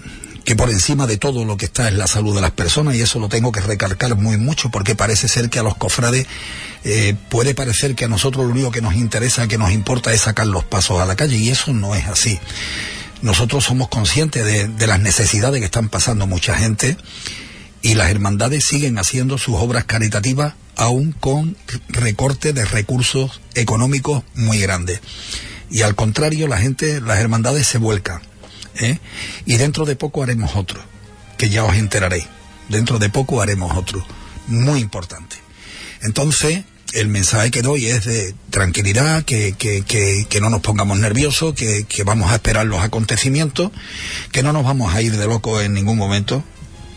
[0.45, 3.01] que por encima de todo lo que está es la salud de las personas y
[3.01, 6.27] eso lo tengo que recalcar muy mucho porque parece ser que a los cofrades
[6.85, 10.23] eh, puede parecer que a nosotros lo único que nos interesa, que nos importa es
[10.23, 12.39] sacar los pasos a la calle y eso no es así.
[13.23, 16.99] Nosotros somos conscientes de, las necesidades que están pasando mucha gente
[17.81, 21.57] y las hermandades siguen haciendo sus obras caritativas aún con
[21.89, 25.01] recorte de recursos económicos muy grandes.
[25.71, 28.21] Y al contrario, la gente, las hermandades se vuelcan
[28.77, 28.99] ¿eh?
[29.47, 30.81] Y dentro de poco haremos otro,
[31.37, 32.27] que ya os enteraréis.
[32.69, 34.05] Dentro de poco haremos otro,
[34.47, 35.37] muy importante.
[36.03, 41.55] Entonces, el mensaje que doy es de tranquilidad, que, que, que, no nos pongamos nerviosos,
[41.55, 43.73] que, que, vamos a esperar los acontecimientos,
[44.31, 46.45] que no nos vamos a ir de loco en ningún momento,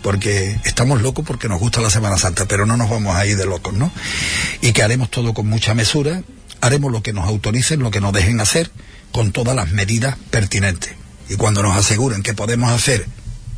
[0.03, 3.37] porque estamos locos porque nos gusta la Semana Santa, pero no nos vamos a ir
[3.37, 3.91] de locos, ¿no?
[4.61, 6.21] Y que haremos todo con mucha mesura,
[6.61, 8.71] haremos lo que nos autoricen, lo que nos dejen hacer,
[9.11, 10.93] con todas las medidas pertinentes.
[11.29, 13.05] Y cuando nos aseguren que podemos hacer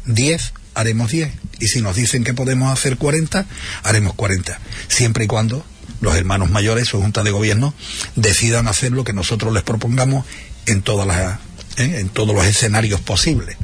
[0.05, 1.31] 10, haremos 10.
[1.59, 3.45] Y si nos dicen que podemos hacer 40,
[3.83, 4.59] haremos 40.
[4.87, 5.63] Siempre y cuando
[6.01, 7.73] los hermanos mayores o junta de gobierno
[8.15, 10.25] decidan hacer lo que nosotros les propongamos
[10.65, 11.39] en, todas las,
[11.77, 11.99] ¿eh?
[11.99, 13.57] en todos los escenarios posibles.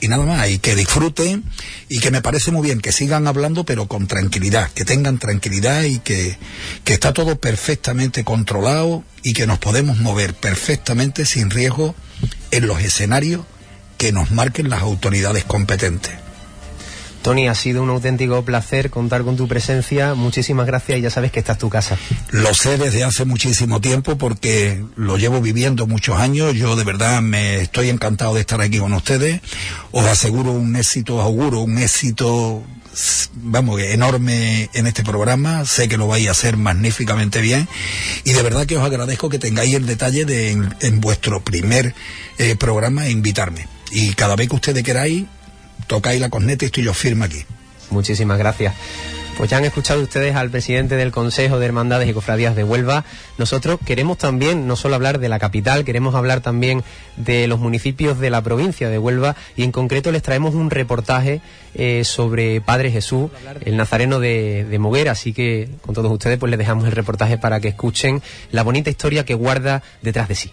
[0.00, 1.44] Y nada más, y que disfruten
[1.88, 5.82] y que me parece muy bien que sigan hablando pero con tranquilidad, que tengan tranquilidad
[5.82, 6.38] y que,
[6.84, 11.94] que está todo perfectamente controlado y que nos podemos mover perfectamente sin riesgo
[12.50, 13.44] en los escenarios
[13.96, 16.27] que nos marquen las autoridades competentes.
[17.22, 20.14] Tony, ha sido un auténtico placer contar con tu presencia.
[20.14, 21.98] Muchísimas gracias y ya sabes que esta es tu casa.
[22.30, 26.54] Lo sé desde hace muchísimo tiempo porque lo llevo viviendo muchos años.
[26.54, 29.40] Yo de verdad me estoy encantado de estar aquí con ustedes.
[29.90, 32.62] Os aseguro un éxito, auguro un éxito
[33.34, 35.64] vamos, enorme en este programa.
[35.64, 37.68] Sé que lo vais a hacer magníficamente bien.
[38.24, 41.94] Y de verdad que os agradezco que tengáis el detalle de en, vuestro primer
[42.38, 43.66] eh, programa invitarme.
[43.90, 45.24] Y cada vez que ustedes queráis,
[45.86, 47.44] tocáis la corneta y estoy yo aquí.
[47.90, 48.74] Muchísimas gracias.
[49.38, 53.04] Pues ya han escuchado ustedes al presidente del Consejo de Hermandades y Cofradías de Huelva.
[53.38, 56.82] Nosotros queremos también no solo hablar de la capital, queremos hablar también
[57.16, 61.40] de los municipios de la provincia de Huelva y en concreto les traemos un reportaje
[61.74, 63.30] eh, sobre Padre Jesús,
[63.64, 65.12] el nazareno de, de Moguera.
[65.12, 68.90] Así que con todos ustedes pues les dejamos el reportaje para que escuchen la bonita
[68.90, 70.52] historia que guarda detrás de sí.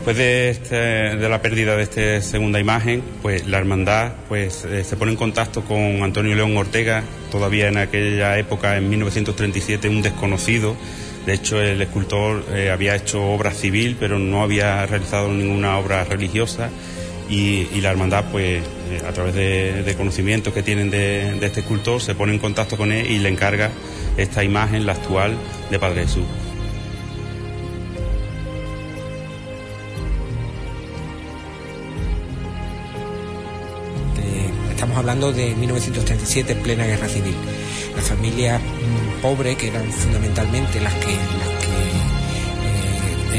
[0.00, 4.82] Después de, este, de la pérdida de esta segunda imagen, pues la hermandad pues eh,
[4.82, 10.00] se pone en contacto con Antonio León Ortega, todavía en aquella época, en 1937, un
[10.00, 10.74] desconocido.
[11.26, 16.02] De hecho, el escultor eh, había hecho obra civil, pero no había realizado ninguna obra
[16.04, 16.70] religiosa.
[17.28, 22.00] Y, la hermandad, pues eh, a través de, conocimientos que tienen de, de este escultor,
[22.00, 23.70] se pone en contacto con él y le encarga
[24.16, 25.36] esta imagen, la actual,
[25.70, 26.24] de Padre Jesús.
[35.00, 37.34] Hablando de 1937, en plena guerra civil.
[37.96, 41.18] Las familias mm, pobres, que eran fundamentalmente las que, eh,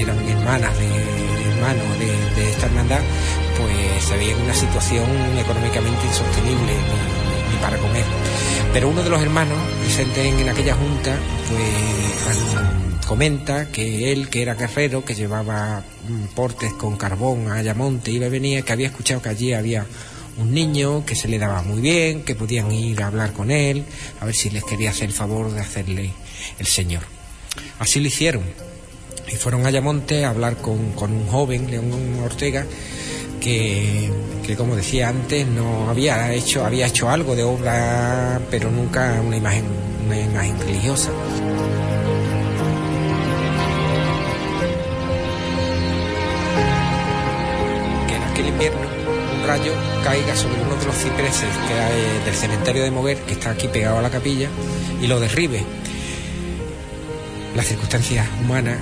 [0.02, 0.88] eran hermanas de,
[1.52, 3.00] hermanos de, esta hermandad,
[3.58, 5.06] pues se veían en una situación
[5.38, 6.74] económicamente insostenible
[7.52, 8.06] ni, para comer.
[8.74, 11.16] Pero uno de los hermanos, presente en, aquella junta,
[11.48, 18.10] pues comenta que él, que era guerrero, que llevaba mm, portes con carbón a Ayamonte,
[18.10, 19.86] iba y venía, que había escuchado que allí había
[20.38, 23.86] un niño que se le daba muy bien, que podían ir a hablar con él,
[24.20, 26.12] a ver si les quería hacer el favor de hacerle
[26.60, 27.04] el Señor.
[27.80, 28.44] Así lo hicieron.
[29.32, 32.66] Y fueron a Ayamonte a hablar con, un joven, León Ortega,
[33.40, 34.12] que,
[34.46, 39.38] que, como decía antes, no había hecho, había hecho algo de obra, pero nunca una
[39.38, 39.66] imagen,
[40.06, 41.12] una imagen religiosa.
[49.62, 53.52] Rayo caiga sobre uno de los cipreses que eh, del cementerio de Moguer, que está
[53.52, 54.50] aquí pegado a la capilla,
[55.02, 55.64] y lo derribe.
[57.56, 58.78] Las circunstancias humanas,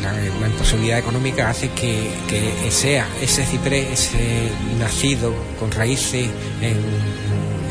[0.00, 2.10] la, imposibilidad económica hace que,
[2.70, 6.28] sea ese ciprés, ese nacido con raíces
[6.60, 7.22] en,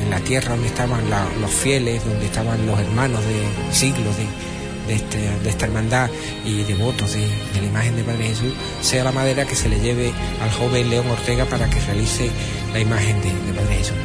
[0.10, 4.26] la tierra donde estaban los fieles, donde estaban los hermanos de siglos de,
[4.96, 6.10] este, de, esta hermandad
[6.46, 9.80] y devotos de, de la imagen de Padre Jesús sea la madera que se le
[9.80, 12.30] lleve al joven León Ortega para que realice
[12.74, 13.98] la imagen de, Padre Jesús.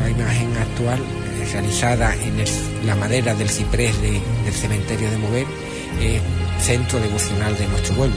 [0.00, 1.00] La imagen actual
[1.52, 2.44] realizada en
[2.86, 5.46] la madera del ciprés del cementerio de Mover
[6.00, 6.20] es
[6.64, 8.16] centro devocional de nuestro pueblo.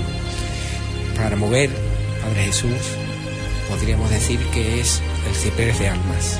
[1.16, 1.70] Para mover
[2.22, 2.98] Padre Jesús
[3.70, 6.40] podríamos decir que es el ciprés de almas.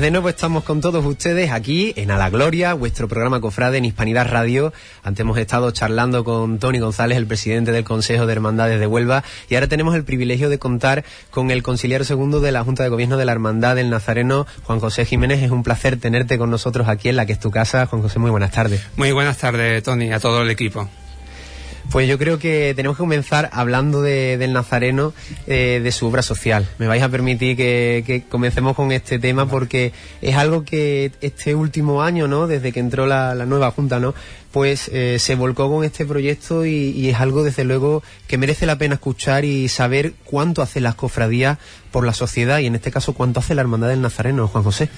[0.00, 3.84] De nuevo estamos con todos ustedes aquí en A la Gloria, vuestro programa Cofrade en
[3.84, 4.72] Hispanidad Radio.
[5.02, 9.22] Antes hemos estado charlando con Tony González, el presidente del Consejo de Hermandades de Huelva,
[9.50, 12.88] y ahora tenemos el privilegio de contar con el conciliar segundo de la Junta de
[12.88, 15.42] Gobierno de la Hermandad del Nazareno, Juan José Jiménez.
[15.42, 17.84] Es un placer tenerte con nosotros aquí en la que es tu casa.
[17.84, 18.82] Juan José, muy buenas tardes.
[18.96, 20.88] Muy buenas tardes, Tony, a todo el equipo.
[21.90, 25.12] Pues yo creo que tenemos que comenzar hablando de, del Nazareno,
[25.48, 26.68] eh, de su obra social.
[26.78, 31.56] Me vais a permitir que, que, comencemos con este tema porque es algo que este
[31.56, 32.46] último año, ¿no?
[32.46, 34.14] Desde que entró la, la nueva Junta, ¿no?
[34.52, 38.78] Pues eh, se volcó con este proyecto y, es algo, desde luego, que merece la
[38.78, 41.58] pena escuchar y saber cuánto hacen las cofradías
[41.90, 44.88] por la sociedad y, en este caso, cuánto hace la Hermandad del Nazareno, Juan José.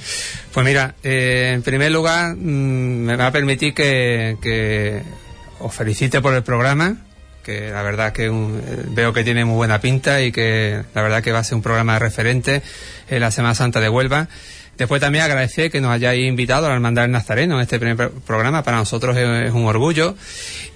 [0.52, 5.02] Pues mira, eh, en primer lugar, mmm, me va a permitir que, que
[5.62, 6.96] os felicite por el programa,
[7.42, 11.22] que la verdad que un, veo que tiene muy buena pinta y que la verdad
[11.22, 12.62] que va a ser un programa referente
[13.08, 14.28] en la Semana Santa de Huelva.
[14.78, 18.62] Después también agradecer que nos hayáis invitado a la Hermandad Nazareno en este primer programa.
[18.62, 20.16] Para nosotros es, un orgullo.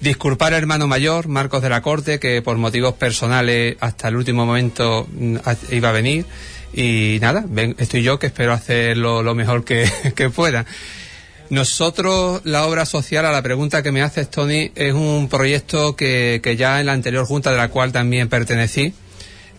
[0.01, 4.45] Disculpar al hermano mayor, Marcos de la Corte, que por motivos personales hasta el último
[4.45, 5.07] momento
[5.71, 6.25] iba a venir.
[6.73, 7.45] Y nada,
[7.79, 9.89] estoy yo que espero hacer lo, mejor que
[10.35, 10.65] pueda.
[11.49, 16.41] Nosotros, la obra social, a la pregunta que me haces, Tony, es un proyecto que,
[16.43, 18.93] que ya en la anterior junta de la cual también pertenecí,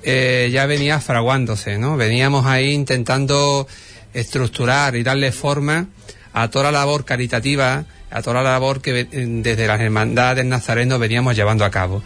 [0.03, 1.96] eh, ya venía fraguándose, ¿no?
[1.96, 3.66] Veníamos ahí intentando
[4.14, 5.88] estructurar y darle forma
[6.33, 11.35] a toda la labor caritativa, a toda la labor que desde las hermandades nazarenos veníamos
[11.35, 12.03] llevando a cabo.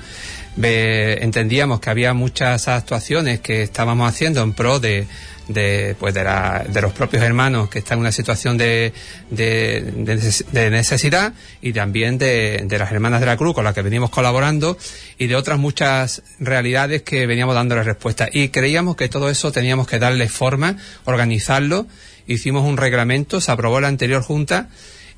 [0.56, 5.06] Entendíamos que había muchas actuaciones que estábamos haciendo en pro de,
[5.48, 8.92] de, pues de, la, de, los propios hermanos que están en una situación de,
[9.30, 14.10] de, de necesidad y también de, las hermanas de la cruz con las que venimos
[14.10, 14.76] colaborando
[15.18, 18.28] y de otras muchas realidades que veníamos dándole respuesta.
[18.30, 21.86] Y creíamos que todo eso teníamos que darle forma, organizarlo.
[22.26, 24.68] Hicimos un reglamento, se aprobó la anterior junta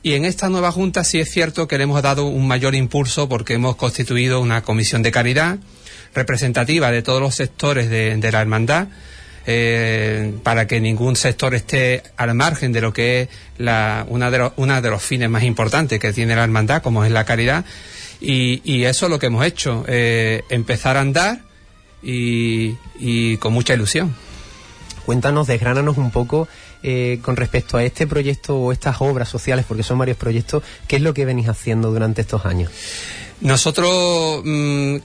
[0.04, 3.26] y en esta nueva Junta sí es cierto que le hemos dado un mayor impulso
[3.26, 5.56] porque hemos constituido una comisión de caridad
[6.14, 8.88] representativa de todos los sectores de, de la hermandad.
[9.46, 14.38] Eh, para que ningún sector esté al margen de lo que es la, una, de
[14.38, 17.64] los, una de los fines más importantes que tiene la hermandad, como es la caridad.
[18.20, 21.40] Y, eso es lo que hemos hecho, eh, empezar a andar
[22.02, 24.14] y, y con mucha ilusión.
[25.04, 26.48] Cuéntanos, desgránanos un poco
[26.86, 30.96] eh, con respecto a este proyecto o estas obras sociales, porque son varios proyectos, ¿qué
[30.96, 32.70] es lo que venís haciendo durante estos años?
[33.40, 34.96] Nosotros mmm,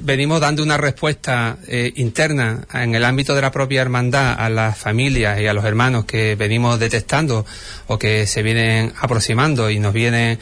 [0.00, 4.76] venimos dando una respuesta eh, interna en el ámbito de la propia hermandad a las
[4.76, 7.46] familias y a los hermanos que venimos detectando
[7.86, 10.40] o que se vienen aproximando y nos vienen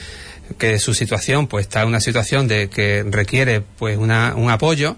[0.57, 4.97] que su situación pues está en una situación de que requiere pues una, un apoyo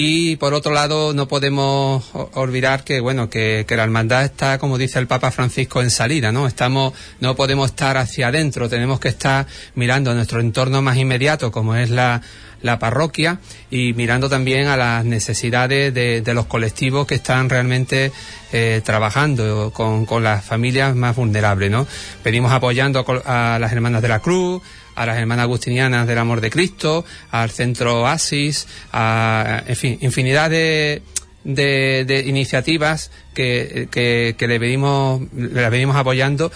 [0.00, 4.78] y por otro lado, no podemos olvidar que, bueno, que, que, la hermandad está, como
[4.78, 6.46] dice el Papa Francisco, en salida, ¿no?
[6.46, 11.50] Estamos, no podemos estar hacia adentro, tenemos que estar mirando a nuestro entorno más inmediato,
[11.50, 12.22] como es la,
[12.62, 13.40] la parroquia,
[13.72, 18.12] y mirando también a las necesidades de, los colectivos que están realmente
[18.52, 21.88] eh, trabajando con, con, las familias más vulnerables, ¿no?
[22.22, 24.62] Venimos apoyando a las hermanas de la Cruz,
[24.98, 30.50] a las hermanas agustinianas del amor de Cristo, al centro Asis, a, en fin, infinidad
[30.50, 31.02] de,
[31.44, 36.50] de, de iniciativas que, que, le venimos, le venimos apoyando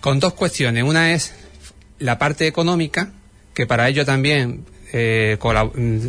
[0.00, 0.84] con dos cuestiones.
[0.84, 1.34] Una es
[1.98, 3.12] la parte económica,
[3.52, 5.36] que para ello también eh,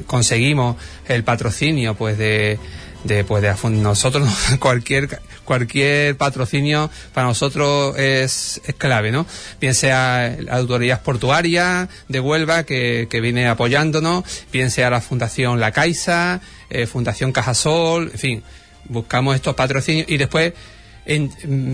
[0.07, 2.59] conseguimos el patrocinio pues de,
[3.03, 9.25] de pues de nosotros cualquier cualquier patrocinio para nosotros es, es clave, ¿no?
[9.59, 15.59] Bien sea la autoridad portuaria de Huelva que, que viene apoyándonos, bien sea la Fundación
[15.59, 18.43] La Caixa, eh, Fundación Cajasol, en fin,
[18.85, 20.53] buscamos estos patrocinios y después
[21.05, 21.31] en,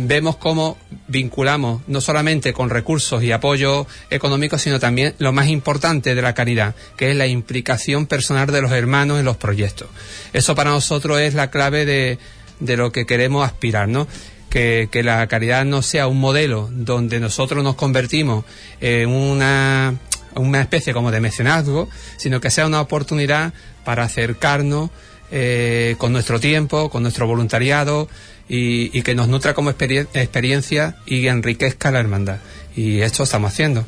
[0.07, 6.15] vemos cómo vinculamos no solamente con recursos y apoyo económico, sino también lo más importante
[6.15, 9.87] de la caridad, que es la implicación personal de los hermanos en los proyectos.
[10.33, 12.17] Eso para nosotros es la clave de,
[12.59, 14.07] de lo que queremos aspirar, ¿no?
[14.49, 18.45] Que, que, la caridad no sea un modelo donde nosotros nos convertimos
[18.81, 19.99] en una,
[20.33, 21.87] una especie como de mecenazgo,
[22.17, 23.53] sino que sea una oportunidad
[23.85, 24.89] para acercarnos
[25.31, 28.09] eh, con nuestro tiempo, con nuestro voluntariado
[28.49, 32.39] y, y que nos nutra como experien experiencia y enriquezca la hermandad.
[32.75, 33.85] Y esto estamos haciendo.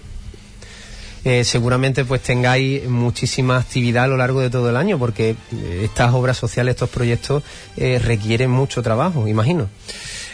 [1.24, 5.36] Eh, seguramente pues tengáis muchísima actividad a lo largo de todo el año porque
[5.84, 7.44] estas obras sociales, estos proyectos
[7.78, 9.70] eh, requieren mucho trabajo, imagino.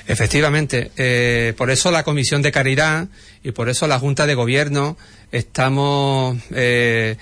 [0.07, 3.07] Efectivamente, eh, por eso la Comisión de Caridad
[3.43, 4.97] y por eso la Junta de Gobierno
[5.31, 6.37] estamos...
[6.51, 7.17] Eh,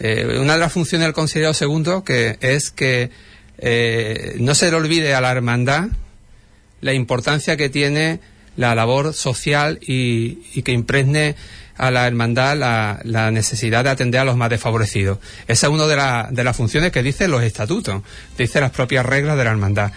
[0.00, 3.10] eh, una de las funciones del Consejero Segundo que es que
[3.58, 5.88] eh, no se le olvide a la hermandad
[6.82, 8.20] la importancia que tiene
[8.56, 11.36] la labor social y, que impregne
[11.78, 15.18] a la hermandad la, la, necesidad de atender a los más desfavorecidos.
[15.48, 18.02] Esa es una de, la, de las funciones que dicen los estatutos,
[18.36, 19.92] dice las propias reglas de la hermandad.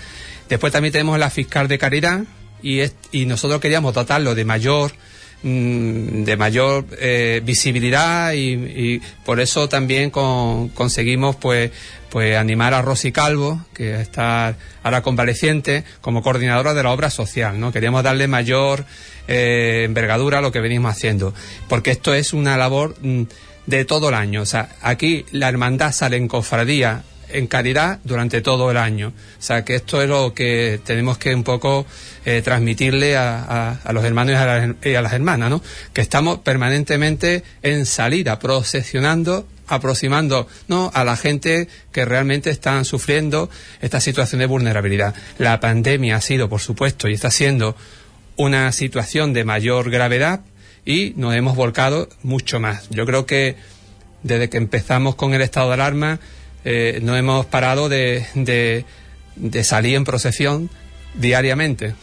[0.48, 2.24] Después también tenemos la fiscal de caridad
[2.62, 2.82] y,
[3.12, 4.94] y nosotros queríamos dotarlo de mayor
[5.46, 11.72] mm, de mayor eh, visibilidad y, por eso también conseguimos pues
[12.16, 17.60] pues animar a Rosy Calvo, que está ahora convaleciente, como coordinadora de la obra social,
[17.60, 17.74] ¿no?
[17.74, 18.86] Queríamos darle mayor
[19.28, 21.34] eh, envergadura a lo que venimos haciendo,
[21.68, 23.24] porque esto es una labor mm,
[23.66, 24.44] de todo el año.
[24.44, 29.10] O sea, aquí la hermandad sale en cofradía en caridad durante todo el año.
[29.10, 31.86] O sea, que esto es lo que tenemos que un poco
[32.26, 34.34] eh, transmitirle a, los hermanos
[34.84, 35.62] y a, las, hermanas, ¿no?
[35.94, 40.92] Que estamos permanentemente en salida, procesionando aproximando ¿no?
[40.94, 43.50] a la gente que realmente están sufriendo
[43.82, 45.16] esta situación de vulnerabilidad.
[45.40, 47.76] La pandemia ha sido, por supuesto, y está siendo
[48.36, 50.42] una situación de mayor gravedad
[50.86, 52.88] y nos hemos volcado mucho más.
[52.90, 53.56] Yo creo que
[54.24, 56.20] desde que empezamos con el estado de alarma
[56.68, 60.72] eh, no hemos parado de, de, salir en procesión
[61.14, 61.94] diariamente.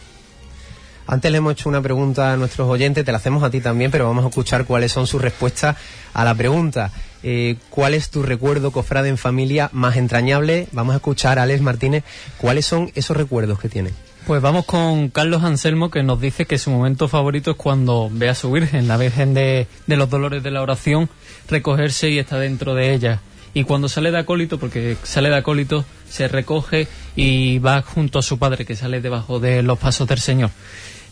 [1.05, 3.91] Antes le hemos hecho una pregunta a nuestros oyentes, te la hacemos a ti también,
[3.91, 5.75] pero vamos a escuchar cuáles son sus respuestas
[6.13, 6.91] a la pregunta.
[7.23, 10.69] Eh, ¿Cuál es tu recuerdo, cofrade en familia, más entrañable?
[10.71, 12.05] Vamos a escuchar a Alex Martínez.
[12.37, 13.91] ¿Cuáles son esos recuerdos que tiene?
[14.25, 18.29] Pues vamos con Carlos Anselmo, que nos dice que su momento favorito es cuando ve
[18.29, 21.09] a su Virgen, la Virgen de, de los Dolores de la Oración,
[21.49, 23.19] recogerse y está dentro de ella
[23.53, 28.23] y cuando sale de acólito, porque sale de acólito, se recoge y va junto a
[28.23, 30.49] su padre que sale debajo de los pasos del Señor.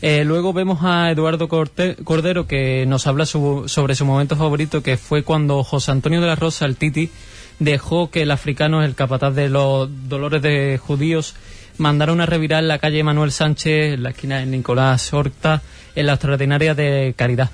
[0.01, 5.21] Eh, luego vemos a Eduardo Cordero que nos habla sobre su momento favorito, que fue
[5.21, 7.11] cuando José Antonio de la Rosa, el Titi,
[7.59, 11.35] dejó que el africano, el capataz de los dolores de judíos,
[11.77, 15.61] mandara una revirada en la calle Manuel Sánchez, en la esquina de Nicolás Horta,
[15.95, 17.51] en la extraordinaria de Caridad.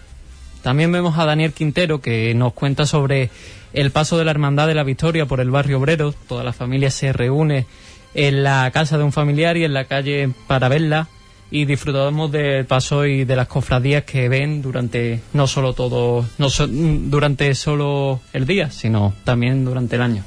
[0.61, 3.29] También vemos a Daniel Quintero que nos cuenta sobre
[3.73, 6.13] el paso de la Hermandad de la Victoria por el barrio obrero.
[6.27, 7.65] Toda la familia se reúne
[8.13, 11.07] en la casa de un familiar y en la calle para verla
[11.49, 16.47] y disfrutamos del paso y de las cofradías que ven durante no solo todo no
[16.67, 20.23] durante solo el día sino también durante el año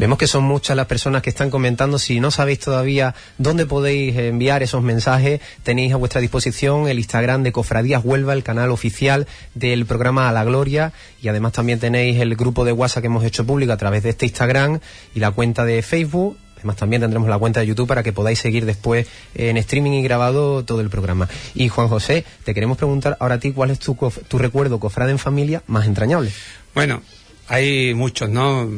[0.00, 1.98] Vemos que son muchas las personas que están comentando.
[1.98, 7.42] Si no sabéis todavía dónde podéis enviar esos mensajes, tenéis a vuestra disposición el Instagram
[7.42, 10.94] de Cofradías Huelva, el canal oficial del programa A la Gloria.
[11.20, 14.08] Y además también tenéis el grupo de WhatsApp que hemos hecho público a través de
[14.08, 14.80] este Instagram
[15.14, 16.38] y la cuenta de Facebook.
[16.56, 20.02] Además también tendremos la cuenta de YouTube para que podáis seguir después en streaming y
[20.02, 21.28] grabado todo el programa.
[21.54, 23.94] Y Juan José, te queremos preguntar ahora a ti cuál es tu,
[24.28, 26.32] tu recuerdo cofrade en familia más entrañable.
[26.74, 27.02] Bueno,
[27.50, 28.70] hay muchos, ¿no?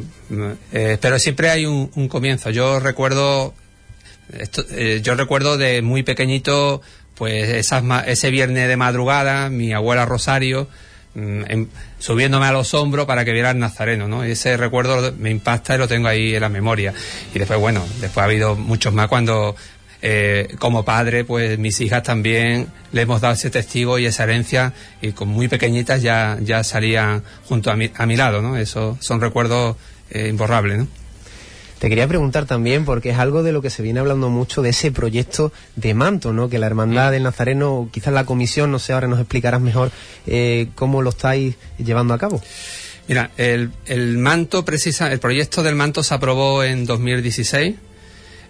[0.71, 2.49] Eh, pero siempre hay un, comienzo.
[2.49, 3.53] Yo recuerdo,
[4.71, 6.81] eh, yo recuerdo de muy pequeñito,
[7.13, 10.67] pues esas, ese viernes de madrugada, mi abuela Rosario,
[11.13, 11.65] mm,
[11.99, 14.23] subiéndome a los hombros para que viera el nazareno, ¿no?
[14.23, 16.95] ese recuerdo me impacta y lo tengo ahí en la memoria.
[17.31, 19.55] Y después, bueno, después ha habido muchos más cuando
[20.05, 24.73] eh, como padre, pues mis hijas también le hemos dado ese testigo y esa herencia
[25.01, 28.57] y con muy pequeñitas ya, ya salían junto a mi, a mi lado, ¿no?
[28.57, 29.77] Eso son recuerdos
[30.09, 30.87] eh, imborrables, ¿no?
[31.79, 34.71] Te quería preguntar también, porque es algo de lo que se viene hablando mucho, de
[34.71, 36.49] ese proyecto de manto, ¿no?
[36.49, 39.89] Que la Hermandad del Nazareno, quizás la comisión, no sé, ahora nos explicarás mejor
[40.27, 42.41] eh, cómo lo estáis llevando a cabo.
[43.07, 47.75] Mira, el, el manto, precisa, el proyecto del manto se aprobó en 2016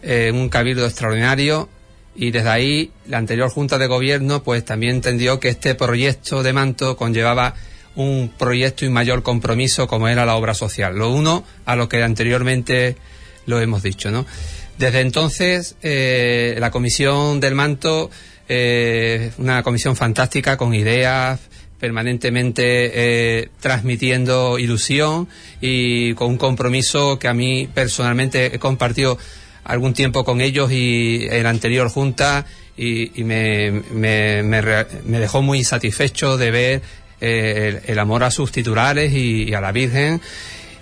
[0.04, 1.70] eh, un cabildo extraordinario
[2.16, 6.54] y desde ahí la anterior Junta de Gobierno pues también entendió que este proyecto de
[6.54, 7.56] manto conllevaba
[7.96, 10.96] un proyecto y mayor compromiso como era la obra social.
[10.96, 12.98] Lo uno a lo que anteriormente
[13.46, 14.26] lo hemos dicho, ¿no?
[14.78, 18.10] Desde entonces eh, la comisión del manto,
[18.50, 21.40] eh, una comisión fantástica con ideas,
[21.80, 22.64] permanentemente
[23.42, 25.28] eh, transmitiendo ilusión
[25.62, 29.18] y con un compromiso que a mí personalmente he compartido
[29.64, 32.46] algún tiempo con ellos y en la anterior junta
[32.76, 36.82] y, me, me, me, dejó muy satisfecho de ver
[37.22, 40.22] eh, el, amor a sus titulares y, a la Virgen.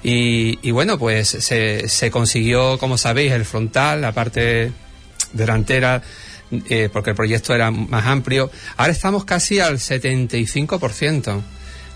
[0.03, 4.71] Y, y bueno, pues se, se, consiguió, como sabéis, el frontal, la parte
[5.33, 6.01] delantera,
[6.69, 8.49] eh, porque el proyecto era más amplio.
[8.77, 11.41] Ahora estamos casi al 75%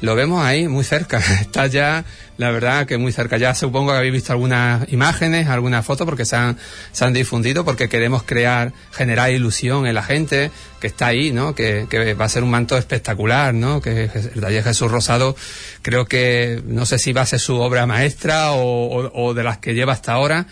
[0.01, 1.17] lo vemos ahí muy cerca.
[1.41, 2.05] Está ya,
[2.37, 3.37] la verdad, que muy cerca.
[3.37, 6.57] Ya supongo que habéis visto algunas imágenes, algunas fotos, porque se han,
[6.91, 11.55] se han difundido, porque queremos crear, generar ilusión en la gente que está ahí, ¿no?
[11.55, 13.81] Que, va a ser un manto espectacular, ¿no?
[13.81, 15.35] Que el taller Jesús Rosado,
[15.81, 19.73] creo que, no sé si va a ser su obra maestra o de las que
[19.73, 20.47] lleva hasta ahora.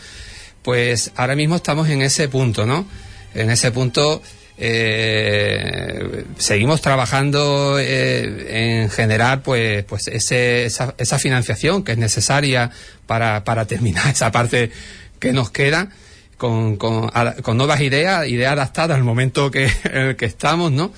[0.63, 2.87] Pues ahora mismo estamos en ese punto, ¿no?
[3.35, 4.21] En ese punto
[4.57, 12.69] eh, seguimos trabajando eh, en generar pues pues ese, esa, esa, financiación que es necesaria
[13.07, 14.71] para, terminar esa parte
[15.19, 15.89] que nos queda
[16.37, 17.09] con, con,
[17.41, 20.93] con nuevas ideas ideas adaptadas al momento que, en el que estamos no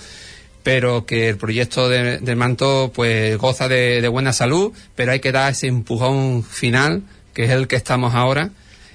[0.63, 5.19] pero que el proyecto de- del manto pues goza de, de buena salud, pero hay
[5.19, 7.03] que dar ese empujón final,
[7.35, 8.49] que es el que estamos ahora,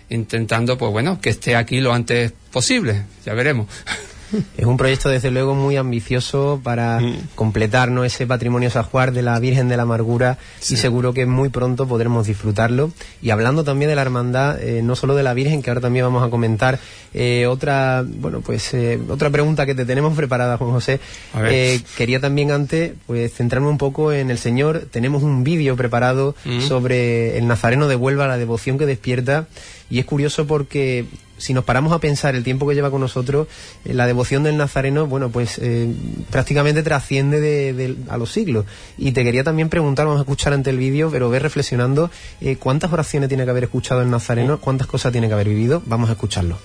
[0.09, 3.69] intentando pues bueno, que esté aquí lo antes posible, ya veremos.
[4.57, 7.01] Es un proyecto desde luego muy ambicioso para
[7.35, 8.05] completar ¿no?
[8.05, 12.27] ese patrimonio sajuar de la Virgen de la Amargura y seguro que muy pronto podremos
[12.27, 12.93] disfrutarlo.
[13.23, 16.05] Y hablando también de la hermandad, eh, no solo de la Virgen, que ahora también
[16.05, 16.79] vamos a comentar,
[17.15, 21.01] eh, otra, bueno, pues eh, otra pregunta que te tenemos preparada, Juan José.
[21.47, 24.87] Eh, quería también antes pues centrarme un poco en el Señor.
[24.91, 26.61] Tenemos un vídeo preparado Mm.
[26.61, 29.47] sobre el Nazareno de Huelva, la devoción que despierta.
[29.91, 31.07] Y es curioso porque
[31.41, 33.49] si nos paramos a pensar el tiempo que lleva con nosotros,
[33.85, 35.93] eh, la devoción del Nazareno, bueno, pues eh,
[36.31, 38.67] prácticamente trasciende de, a los siglos.
[38.99, 42.11] Y te quería también preguntar, vamos a escuchar ante el vídeo, pero ve reflexionando,
[42.41, 44.61] eh, ¿cuántas oraciones tiene que haber escuchado el Nazareno?
[44.61, 45.83] ¿Cuántas cosas tiene que haber vivido?
[45.87, 46.59] Vamos a escucharlo.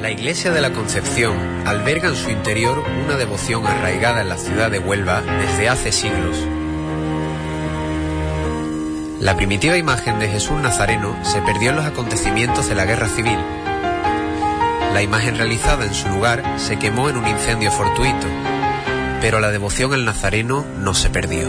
[0.00, 4.70] La Iglesia de la Concepción alberga en su interior una devoción arraigada en la ciudad
[4.70, 6.36] de Huelva desde hace siglos.
[9.22, 13.38] La primitiva imagen de Jesús Nazareno se perdió en los acontecimientos de la Guerra Civil.
[14.92, 18.26] La imagen realizada en su lugar se quemó en un incendio fortuito,
[19.20, 21.46] pero la devoción al Nazareno no se perdió.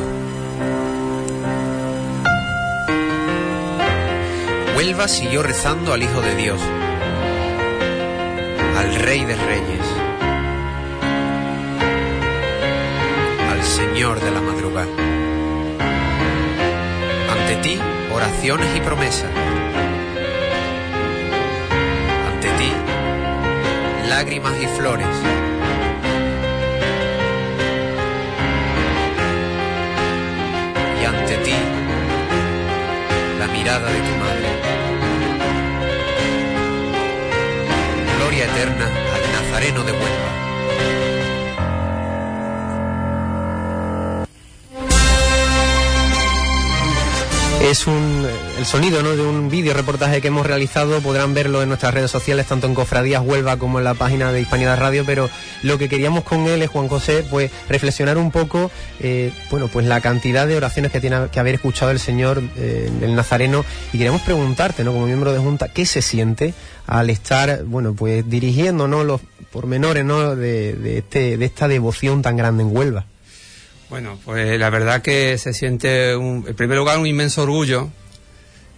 [4.78, 6.62] Huelva siguió rezando al Hijo de Dios,
[8.78, 9.88] al Rey de Reyes,
[13.52, 15.13] al Señor de la madrugada.
[17.64, 17.82] Ante ti,
[18.14, 19.30] oraciones y promesas.
[22.28, 22.74] Ante ti,
[24.10, 25.08] lágrimas y flores.
[31.02, 31.56] Y ante ti,
[33.40, 34.50] la mirada de tu madre.
[38.18, 40.43] Gloria eterna al Nazareno de Huelva.
[47.64, 49.16] Es un, el sonido ¿no?
[49.16, 52.76] de un vídeo reportaje que hemos realizado, podrán verlo en nuestras redes sociales, tanto en
[52.76, 55.30] Cofradías Huelva como en la página de Hispanidad Radio, pero
[55.62, 59.86] lo que queríamos con él es, Juan José, pues reflexionar un poco, eh, bueno, pues
[59.86, 63.98] la cantidad de oraciones que tiene que haber escuchado el Señor, eh, el Nazareno, y
[63.98, 64.92] queríamos preguntarte, ¿no?
[64.92, 66.54] como miembro de Junta, ¿qué se siente
[66.86, 69.06] al estar, bueno, pues dirigiendo, ¿no?
[69.06, 69.22] los
[69.54, 70.36] pormenores, ¿no?
[70.36, 73.06] De, de, este, de esta devoción tan grande en Huelva?
[73.94, 77.92] Bueno, pues la verdad que se siente, un- en primer lugar, un inmenso orgullo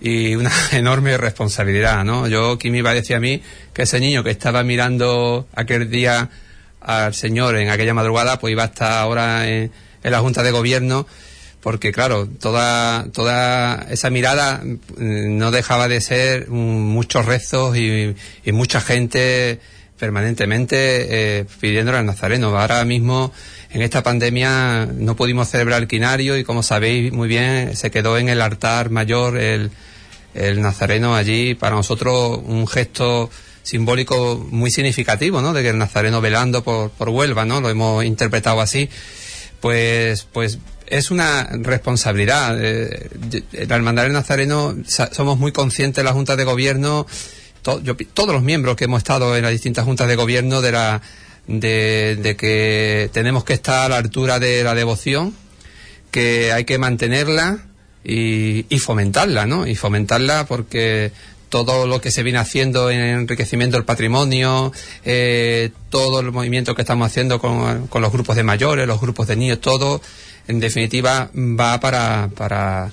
[0.02, 2.28] y una enorme responsabilidad, ¿no?
[2.28, 3.42] Yo, ¿quién me iba a decir a mí
[3.74, 6.30] que ese niño que estaba mirando aquel día
[6.82, 9.72] al Señor en aquella madrugada, pues iba a estar ahora en,
[10.04, 11.08] la Junta de Gobierno?
[11.62, 18.14] Porque, claro, toda, toda esa mirada mm, no dejaba de ser mm, muchos rezos y
[18.52, 19.62] mucha gente
[19.98, 22.58] permanentemente eh, pidiéndole al Nazareno.
[22.58, 23.32] Ahora mismo,
[23.70, 28.18] en esta pandemia, no pudimos celebrar el quinario y, como sabéis muy bien, se quedó
[28.18, 29.72] en el altar mayor el,
[30.34, 31.56] el Nazareno allí.
[31.56, 33.30] Para nosotros, un gesto
[33.64, 35.54] simbólico muy significativo, ¿no?
[35.54, 37.62] De que el Nazareno velando por, por Huelva, ¿no?
[37.62, 38.90] Lo hemos interpretado así.
[39.60, 42.58] Pues, pues es una responsabilidad.
[42.64, 43.10] Eh,
[43.68, 47.08] la Hermandad del Nazareno somos muy conscientes la Junta de Gobierno,
[47.84, 51.02] yo todos los miembros que hemos estado en las distintas juntas de gobierno de la
[51.48, 55.34] de, que tenemos que estar a la altura de la devoción,
[56.12, 57.60] que hay que mantenerla
[58.04, 59.68] y, y fomentarla, ¿no?
[59.68, 61.12] Y fomentarla porque
[61.50, 64.72] todo lo que se viene haciendo en enriquecimiento del patrimonio,
[65.06, 69.28] eh, todo el movimiento que estamos haciendo con, con los grupos de mayores, los grupos
[69.28, 70.02] de niños, todo,
[70.48, 72.92] en definitiva, va para, para,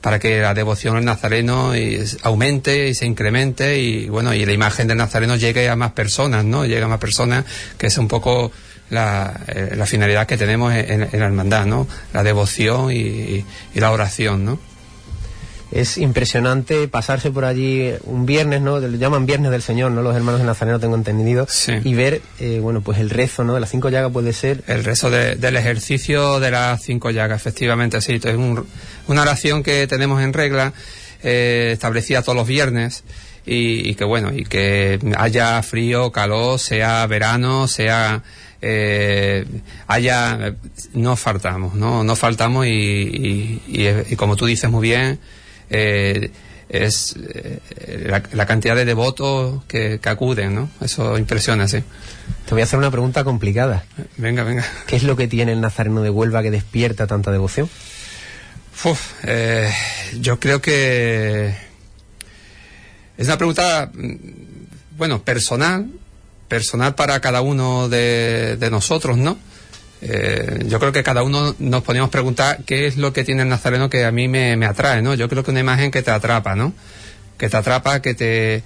[0.00, 4.52] para que la devoción al nazareno y- aumente y se incremente y bueno y la
[4.52, 7.44] imagen del nazareno llegue a más personas no llegue a más personas
[7.76, 8.50] que es un poco
[8.90, 13.44] la, eh, finalidad que tenemos en, la hermandad no la devoción y
[13.74, 14.69] la oración no
[15.72, 18.80] Es impresionante pasarse por allí un viernes, ¿no?
[18.80, 20.02] Lo llaman viernes del Señor, ¿no?
[20.02, 21.46] Los hermanos de Nazareno tengo entendido.
[21.48, 21.74] Sí.
[21.84, 23.54] Y ver, eh, bueno, pues el rezo, ¿no?
[23.54, 24.64] De las cinco llagas puede ser.
[24.66, 28.14] el rezo de- del ejercicio de las cinco llagas, efectivamente, sí.
[28.14, 28.66] Es un-
[29.06, 30.72] una oración que tenemos en regla,
[31.22, 33.04] eh, establecida todos los viernes,
[33.46, 38.22] y, y que bueno, y que haya frío, calor, sea verano, sea
[38.62, 39.46] eh,
[39.86, 40.54] haya,
[40.92, 45.18] no faltamos, no, no faltamos y, y- y- y como tú dices muy bien,
[45.70, 46.30] eh,
[46.68, 47.60] es eh,
[48.06, 50.70] la, la cantidad de devotos que, que acuden, ¿no?
[50.80, 51.82] Eso impresiona, sí.
[52.46, 53.84] Te voy a hacer una pregunta complicada.
[54.16, 54.64] Venga, venga.
[54.86, 57.68] ¿Qué es lo que tiene el Nazareno de Huelva que despierta tanta devoción?
[58.84, 59.70] Uf, eh,
[60.20, 61.54] yo creo que
[63.18, 64.14] es una pregunta, mm,
[64.96, 65.90] bueno, personal,
[66.48, 69.38] personal para cada uno de, nosotros, ¿no?
[70.02, 73.48] Eh, yo creo que cada uno nos podemos preguntar qué es lo que tiene el
[73.48, 75.14] nazareno que a mí me, me, atrae, ¿no?
[75.14, 76.72] Yo creo que una imagen que te atrapa, ¿no?
[77.36, 78.62] Que te atrapa, que te,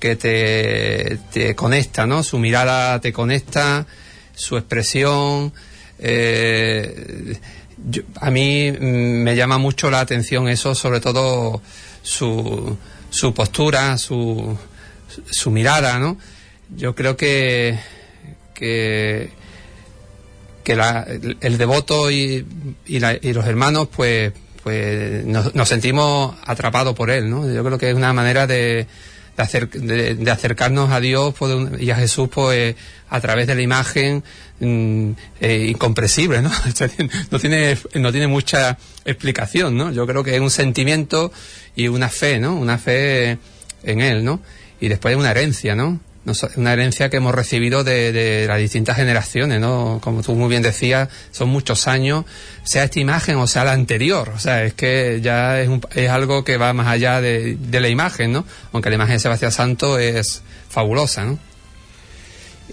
[0.00, 2.22] que te conecta, ¿no?
[2.22, 3.86] Su mirada te conecta,
[4.34, 5.52] su expresión.
[5.98, 7.36] Eh,
[8.16, 11.62] a mí mm, me llama mucho la atención eso, sobre todo
[12.02, 12.76] su,
[13.10, 14.56] su postura, su,
[15.30, 16.18] su mirada, ¿no?
[16.74, 17.78] Yo creo que,
[18.54, 19.30] que,
[20.62, 20.78] que
[21.40, 22.46] el devoto y,
[22.86, 24.32] y, los hermanos, pues,
[24.62, 27.52] pues nos, nos, sentimos atrapados por él, ¿no?
[27.52, 28.86] Yo creo que es una manera de,
[29.36, 32.76] de, acercarnos a Dios pues, y a Jesús pues,
[33.08, 34.22] a través de la imagen
[34.60, 35.10] mm,
[35.40, 36.50] eh, incomprensible, ¿no?
[37.30, 39.90] no, tiene, no tiene mucha explicación, ¿no?
[39.92, 41.32] Yo creo que es un sentimiento
[41.74, 42.54] y una fe, ¿no?
[42.54, 43.38] Una fe
[43.82, 44.40] en Él, ¿no?
[44.80, 46.00] Y después una herencia, ¿no?
[46.56, 50.00] Una herencia que hemos recibido de, las distintas generaciones, ¿no?
[50.02, 52.24] Como tú muy bien decías, son muchos años,
[52.62, 54.32] sea esta imagen o sea la anterior.
[54.34, 57.88] O sea, es que ya es, es algo que va más allá de, de la
[57.88, 58.44] imagen, ¿no?
[58.72, 61.38] Aunque la imagen de Sebastián Santo es fabulosa, ¿no?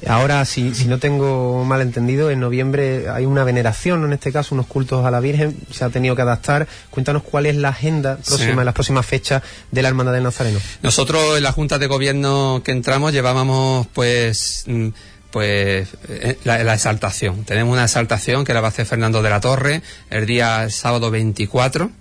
[0.07, 4.55] Ahora, si, si no tengo mal entendido, en noviembre hay una veneración, en este caso
[4.55, 6.67] unos cultos a la Virgen, se ha tenido que adaptar.
[6.89, 10.59] Cuéntanos cuál es la agenda próxima, las próximas fechas de la Hermandad del Nazareno.
[10.81, 14.89] Nosotros en la Junta de Gobierno que entramos llevábamos pues mm,
[15.31, 17.43] pues eh, la, exaltación.
[17.43, 21.11] Tenemos una exaltación que la va a hacer Fernando de la Torre el día sábado
[21.11, 21.91] 24.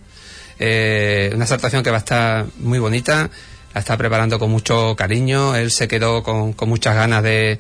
[0.61, 3.31] Eh, una exaltación que va a estar muy bonita,
[3.75, 5.57] la está preparando con mucho cariño.
[5.57, 7.59] Él se quedó con, con muchas ganas de,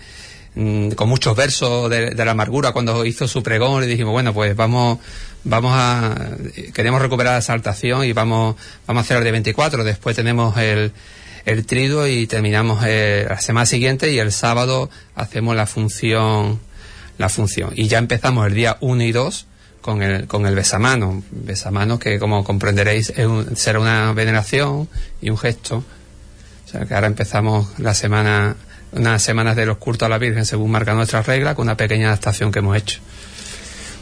[0.61, 4.56] Mm, con muchos versos de, la amargura cuando hizo su pregón y dijimos bueno pues
[4.56, 4.98] vamos
[5.44, 6.30] vamos a
[6.74, 10.90] queremos recuperar la exaltación y vamos vamos a hacer el de 24 después tenemos el
[11.44, 16.59] el trido y terminamos eh, la semana siguiente y el sábado hacemos la función
[17.18, 19.46] la función y ya empezamos el día 1 y 2
[19.80, 24.88] con el, con el besamano, besamano que como comprenderéis es será una veneración
[25.20, 25.84] y un gesto.
[26.68, 28.54] O sea que ahora empezamos la semana
[28.92, 32.08] unas semanas de los cultos a la Virgen según marca nuestra regla, con una pequeña
[32.08, 33.00] adaptación que hemos hecho.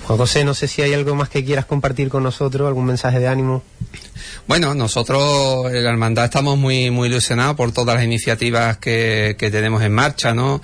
[0.04, 3.20] Juan José, no sé si hay algo más que quieras compartir con nosotros, algún mensaje
[3.20, 3.62] de ánimo.
[4.48, 9.48] Bueno, nosotros en la hermandad estamos muy, muy ilusionados por todas las iniciativas que, que
[9.52, 10.60] tenemos en marcha, ¿no?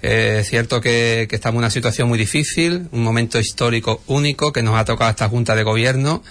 [0.00, 4.54] Eh, es cierto que, que, estamos en una situación muy difícil, un momento histórico único
[4.54, 6.22] que nos ha tocado esta Junta de Gobierno,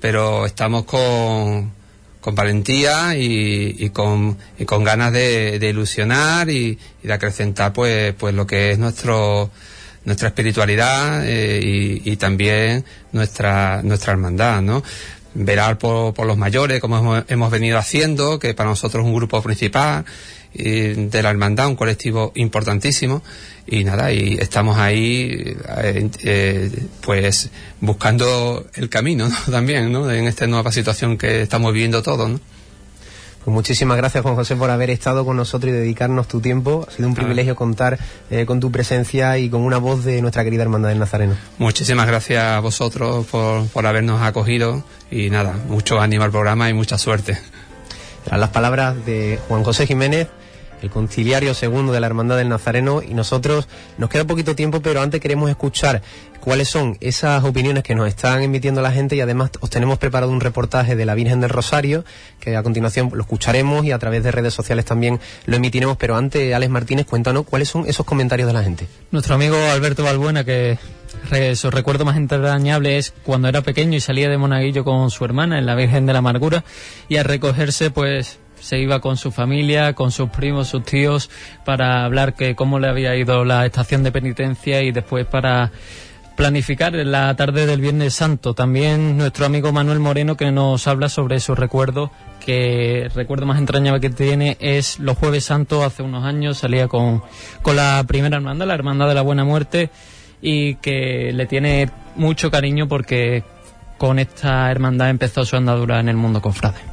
[0.00, 1.72] pero estamos con,
[2.22, 8.46] con valentía y, con, y con ganas de, ilusionar y, de acrecentar pues, pues lo
[8.46, 9.50] que es nuestro
[10.04, 11.60] nuestra espiritualidad eh,
[12.04, 14.82] y, también nuestra nuestra hermandad, ¿no?
[15.34, 19.42] Velar por, por los mayores, como hemos, venido haciendo, que para nosotros es un grupo
[19.42, 20.04] principal
[20.54, 23.22] de la hermandad, un colectivo importantísimo,
[23.66, 26.70] y nada, y estamos ahí eh, eh,
[27.00, 27.48] pues
[27.80, 30.10] buscando el camino también, ¿no?
[30.10, 32.40] En esta nueva situación que estamos viviendo todos, ¿no?
[33.44, 36.86] Pues muchísimas gracias, Juan José, por haber estado con nosotros y dedicarnos tu tiempo.
[36.88, 37.98] Ha sido un privilegio contar
[38.30, 41.34] eh, con tu presencia y con una voz de nuestra querida Hermandad del Nazareno.
[41.58, 46.72] Muchísimas gracias a vosotros por, por habernos acogido y nada, mucho ánimo al programa y
[46.72, 47.36] mucha suerte.
[48.24, 50.28] Tras las palabras de Juan José Jiménez,
[50.82, 53.68] el conciliario segundo de la Hermandad del Nazareno y nosotros
[53.98, 56.02] nos queda poquito tiempo, pero antes queremos escuchar
[56.40, 60.32] cuáles son esas opiniones que nos están emitiendo la gente y además os tenemos preparado
[60.32, 62.04] un reportaje de la Virgen del Rosario
[62.40, 66.16] que a continuación lo escucharemos y a través de redes sociales también lo emitiremos, pero
[66.16, 68.88] antes Alex Martínez, cuéntanos cuáles son esos comentarios de la gente.
[69.12, 70.78] Nuestro amigo Alberto Balbuena que
[71.54, 75.58] su recuerdo más entrañable es cuando era pequeño y salía de Monaguillo con su hermana
[75.58, 76.64] en la Virgen de la Amargura
[77.08, 81.30] y al recogerse pues se iba con su familia, con sus primos, sus tíos,
[81.64, 85.72] para hablar que cómo le había ido la estación de penitencia y después para
[86.36, 88.54] planificar la tarde del Viernes Santo.
[88.54, 92.10] También nuestro amigo Manuel Moreno que nos habla sobre su recuerdo,
[92.44, 96.88] que el recuerdo más entrañable que tiene es los jueves santos, hace unos años salía
[96.88, 97.22] con,
[97.62, 99.90] con la primera hermandad, la Hermandad de la Buena Muerte,
[100.40, 103.42] y que le tiene mucho cariño porque
[103.98, 106.91] con esta hermandad empezó su andadura en el mundo cofrade.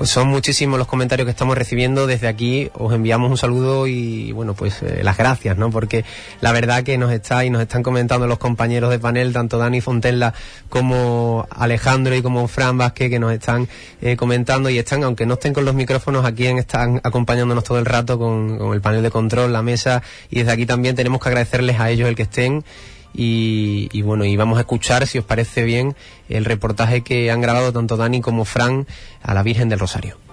[0.00, 2.06] Pues son muchísimos los comentarios que estamos recibiendo.
[2.06, 5.70] Desde aquí os enviamos un saludo y, bueno, pues eh, las gracias, ¿no?
[5.70, 6.06] Porque
[6.40, 9.82] la verdad que nos está y nos están comentando los compañeros de panel, tanto Dani
[9.82, 10.32] Fontella
[10.70, 13.68] como Alejandro y como Fran Vázquez, que nos están
[14.00, 17.84] eh, comentando y están, aunque no estén con los micrófonos, aquí están acompañándonos todo el
[17.84, 20.02] rato con, con el panel de control, la mesa.
[20.30, 22.64] Y desde aquí también tenemos que agradecerles a ellos el que estén
[23.12, 25.96] y, bueno, y vamos a escuchar, si os parece bien,
[26.28, 28.86] el reportaje que han grabado tanto Dani como Fran
[29.22, 30.29] a la Virgen del Rosario.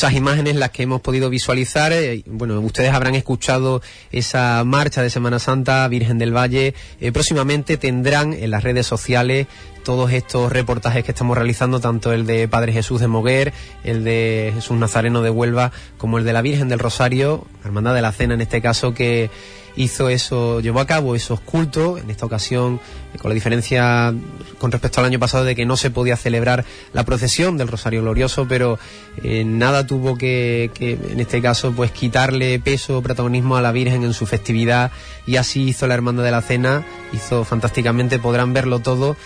[0.00, 1.92] Preciosas imágenes las que hemos podido visualizar.
[1.92, 6.74] Eh, bueno, ustedes habrán escuchado esa marcha de Semana Santa Virgen del Valle.
[7.02, 9.46] Eh, próximamente tendrán en las redes sociales
[9.82, 13.52] todos estos reportajes que estamos realizando, tanto el de Padre Jesús de Moguer,
[13.84, 18.02] el de Jesús Nazareno de Huelva, como el de la Virgen del Rosario, Hermandad de
[18.02, 19.30] la Cena en este caso, que
[19.76, 22.80] hizo eso, llevó a cabo esos cultos, en esta ocasión
[23.20, 24.14] con la diferencia
[24.58, 28.02] con respecto al año pasado de que no se podía celebrar la procesión del Rosario
[28.02, 28.78] Glorioso, pero
[29.22, 33.72] eh, nada tuvo que, que, en este caso, pues quitarle peso, o protagonismo a la
[33.72, 34.92] Virgen en su festividad
[35.26, 39.16] y así hizo la Hermandad de la Cena, hizo fantásticamente, podrán verlo todo,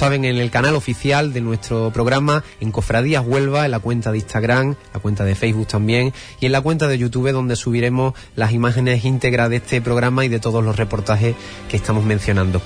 [0.00, 4.16] saben, en el canal oficial de nuestro programa, en Cofradías Huelva, en la cuenta de
[4.16, 8.52] Instagram, la cuenta de Facebook también y en la cuenta de YouTube donde subiremos las
[8.52, 11.36] imágenes íntegras de este programa y de todos los reportajes
[11.68, 12.62] que estamos mencionando.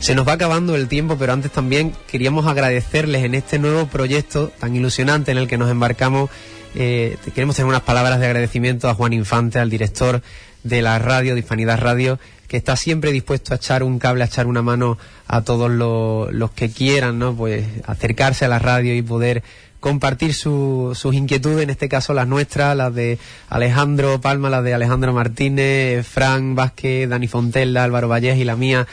[0.00, 4.50] Se nos va acabando el tiempo, pero antes también queríamos agradecerles en este nuevo proyecto
[4.58, 6.30] tan ilusionante en el que nos embarcamos.
[6.74, 10.20] Eh, queremos tener unas palabras de agradecimiento a Juan Infante, al director
[10.64, 12.18] de la radio, de Radio,
[12.52, 16.30] que está siempre dispuesto a echar un cable, a echar una mano a todos los,
[16.34, 17.34] los que quieran, ¿no?
[17.34, 19.42] Pues acercarse a la radio y poder
[19.80, 24.74] compartir su, sus inquietudes, en este caso las nuestras, las de Alejandro Palma, las de
[24.74, 28.86] Alejandro Martínez, Fran Vázquez, Dani Fontella, Álvaro Vallés y la mía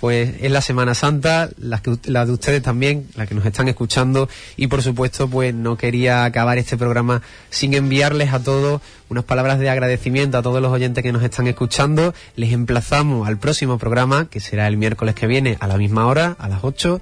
[0.00, 3.68] pues es la Semana Santa, la, que, la de ustedes también, la que nos están
[3.68, 9.24] escuchando y por supuesto pues no quería acabar este programa sin enviarles a todos unas
[9.24, 12.14] palabras de agradecimiento a todos los oyentes que nos están escuchando.
[12.36, 16.36] Les emplazamos al próximo programa que será el miércoles que viene a la misma hora,
[16.38, 17.00] a las 8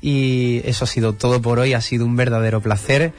[0.00, 3.12] y eso ha sido todo por hoy, ha sido un verdadero placer.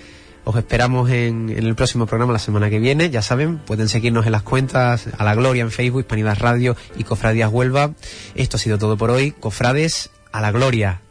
[0.49, 3.11] Os esperamos en, el próximo programa la semana que viene.
[3.11, 7.03] Ya saben, pueden seguirnos en las cuentas a la Gloria en Facebook, Hispanidad Radio y
[7.03, 7.91] Cofradías Huelva.
[8.33, 9.29] Esto ha sido todo por hoy.
[9.29, 11.01] Cofrades, a la Gloria.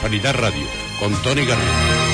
[0.00, 0.66] Hispanidad Radio,
[0.98, 2.09] con Tony Garrido.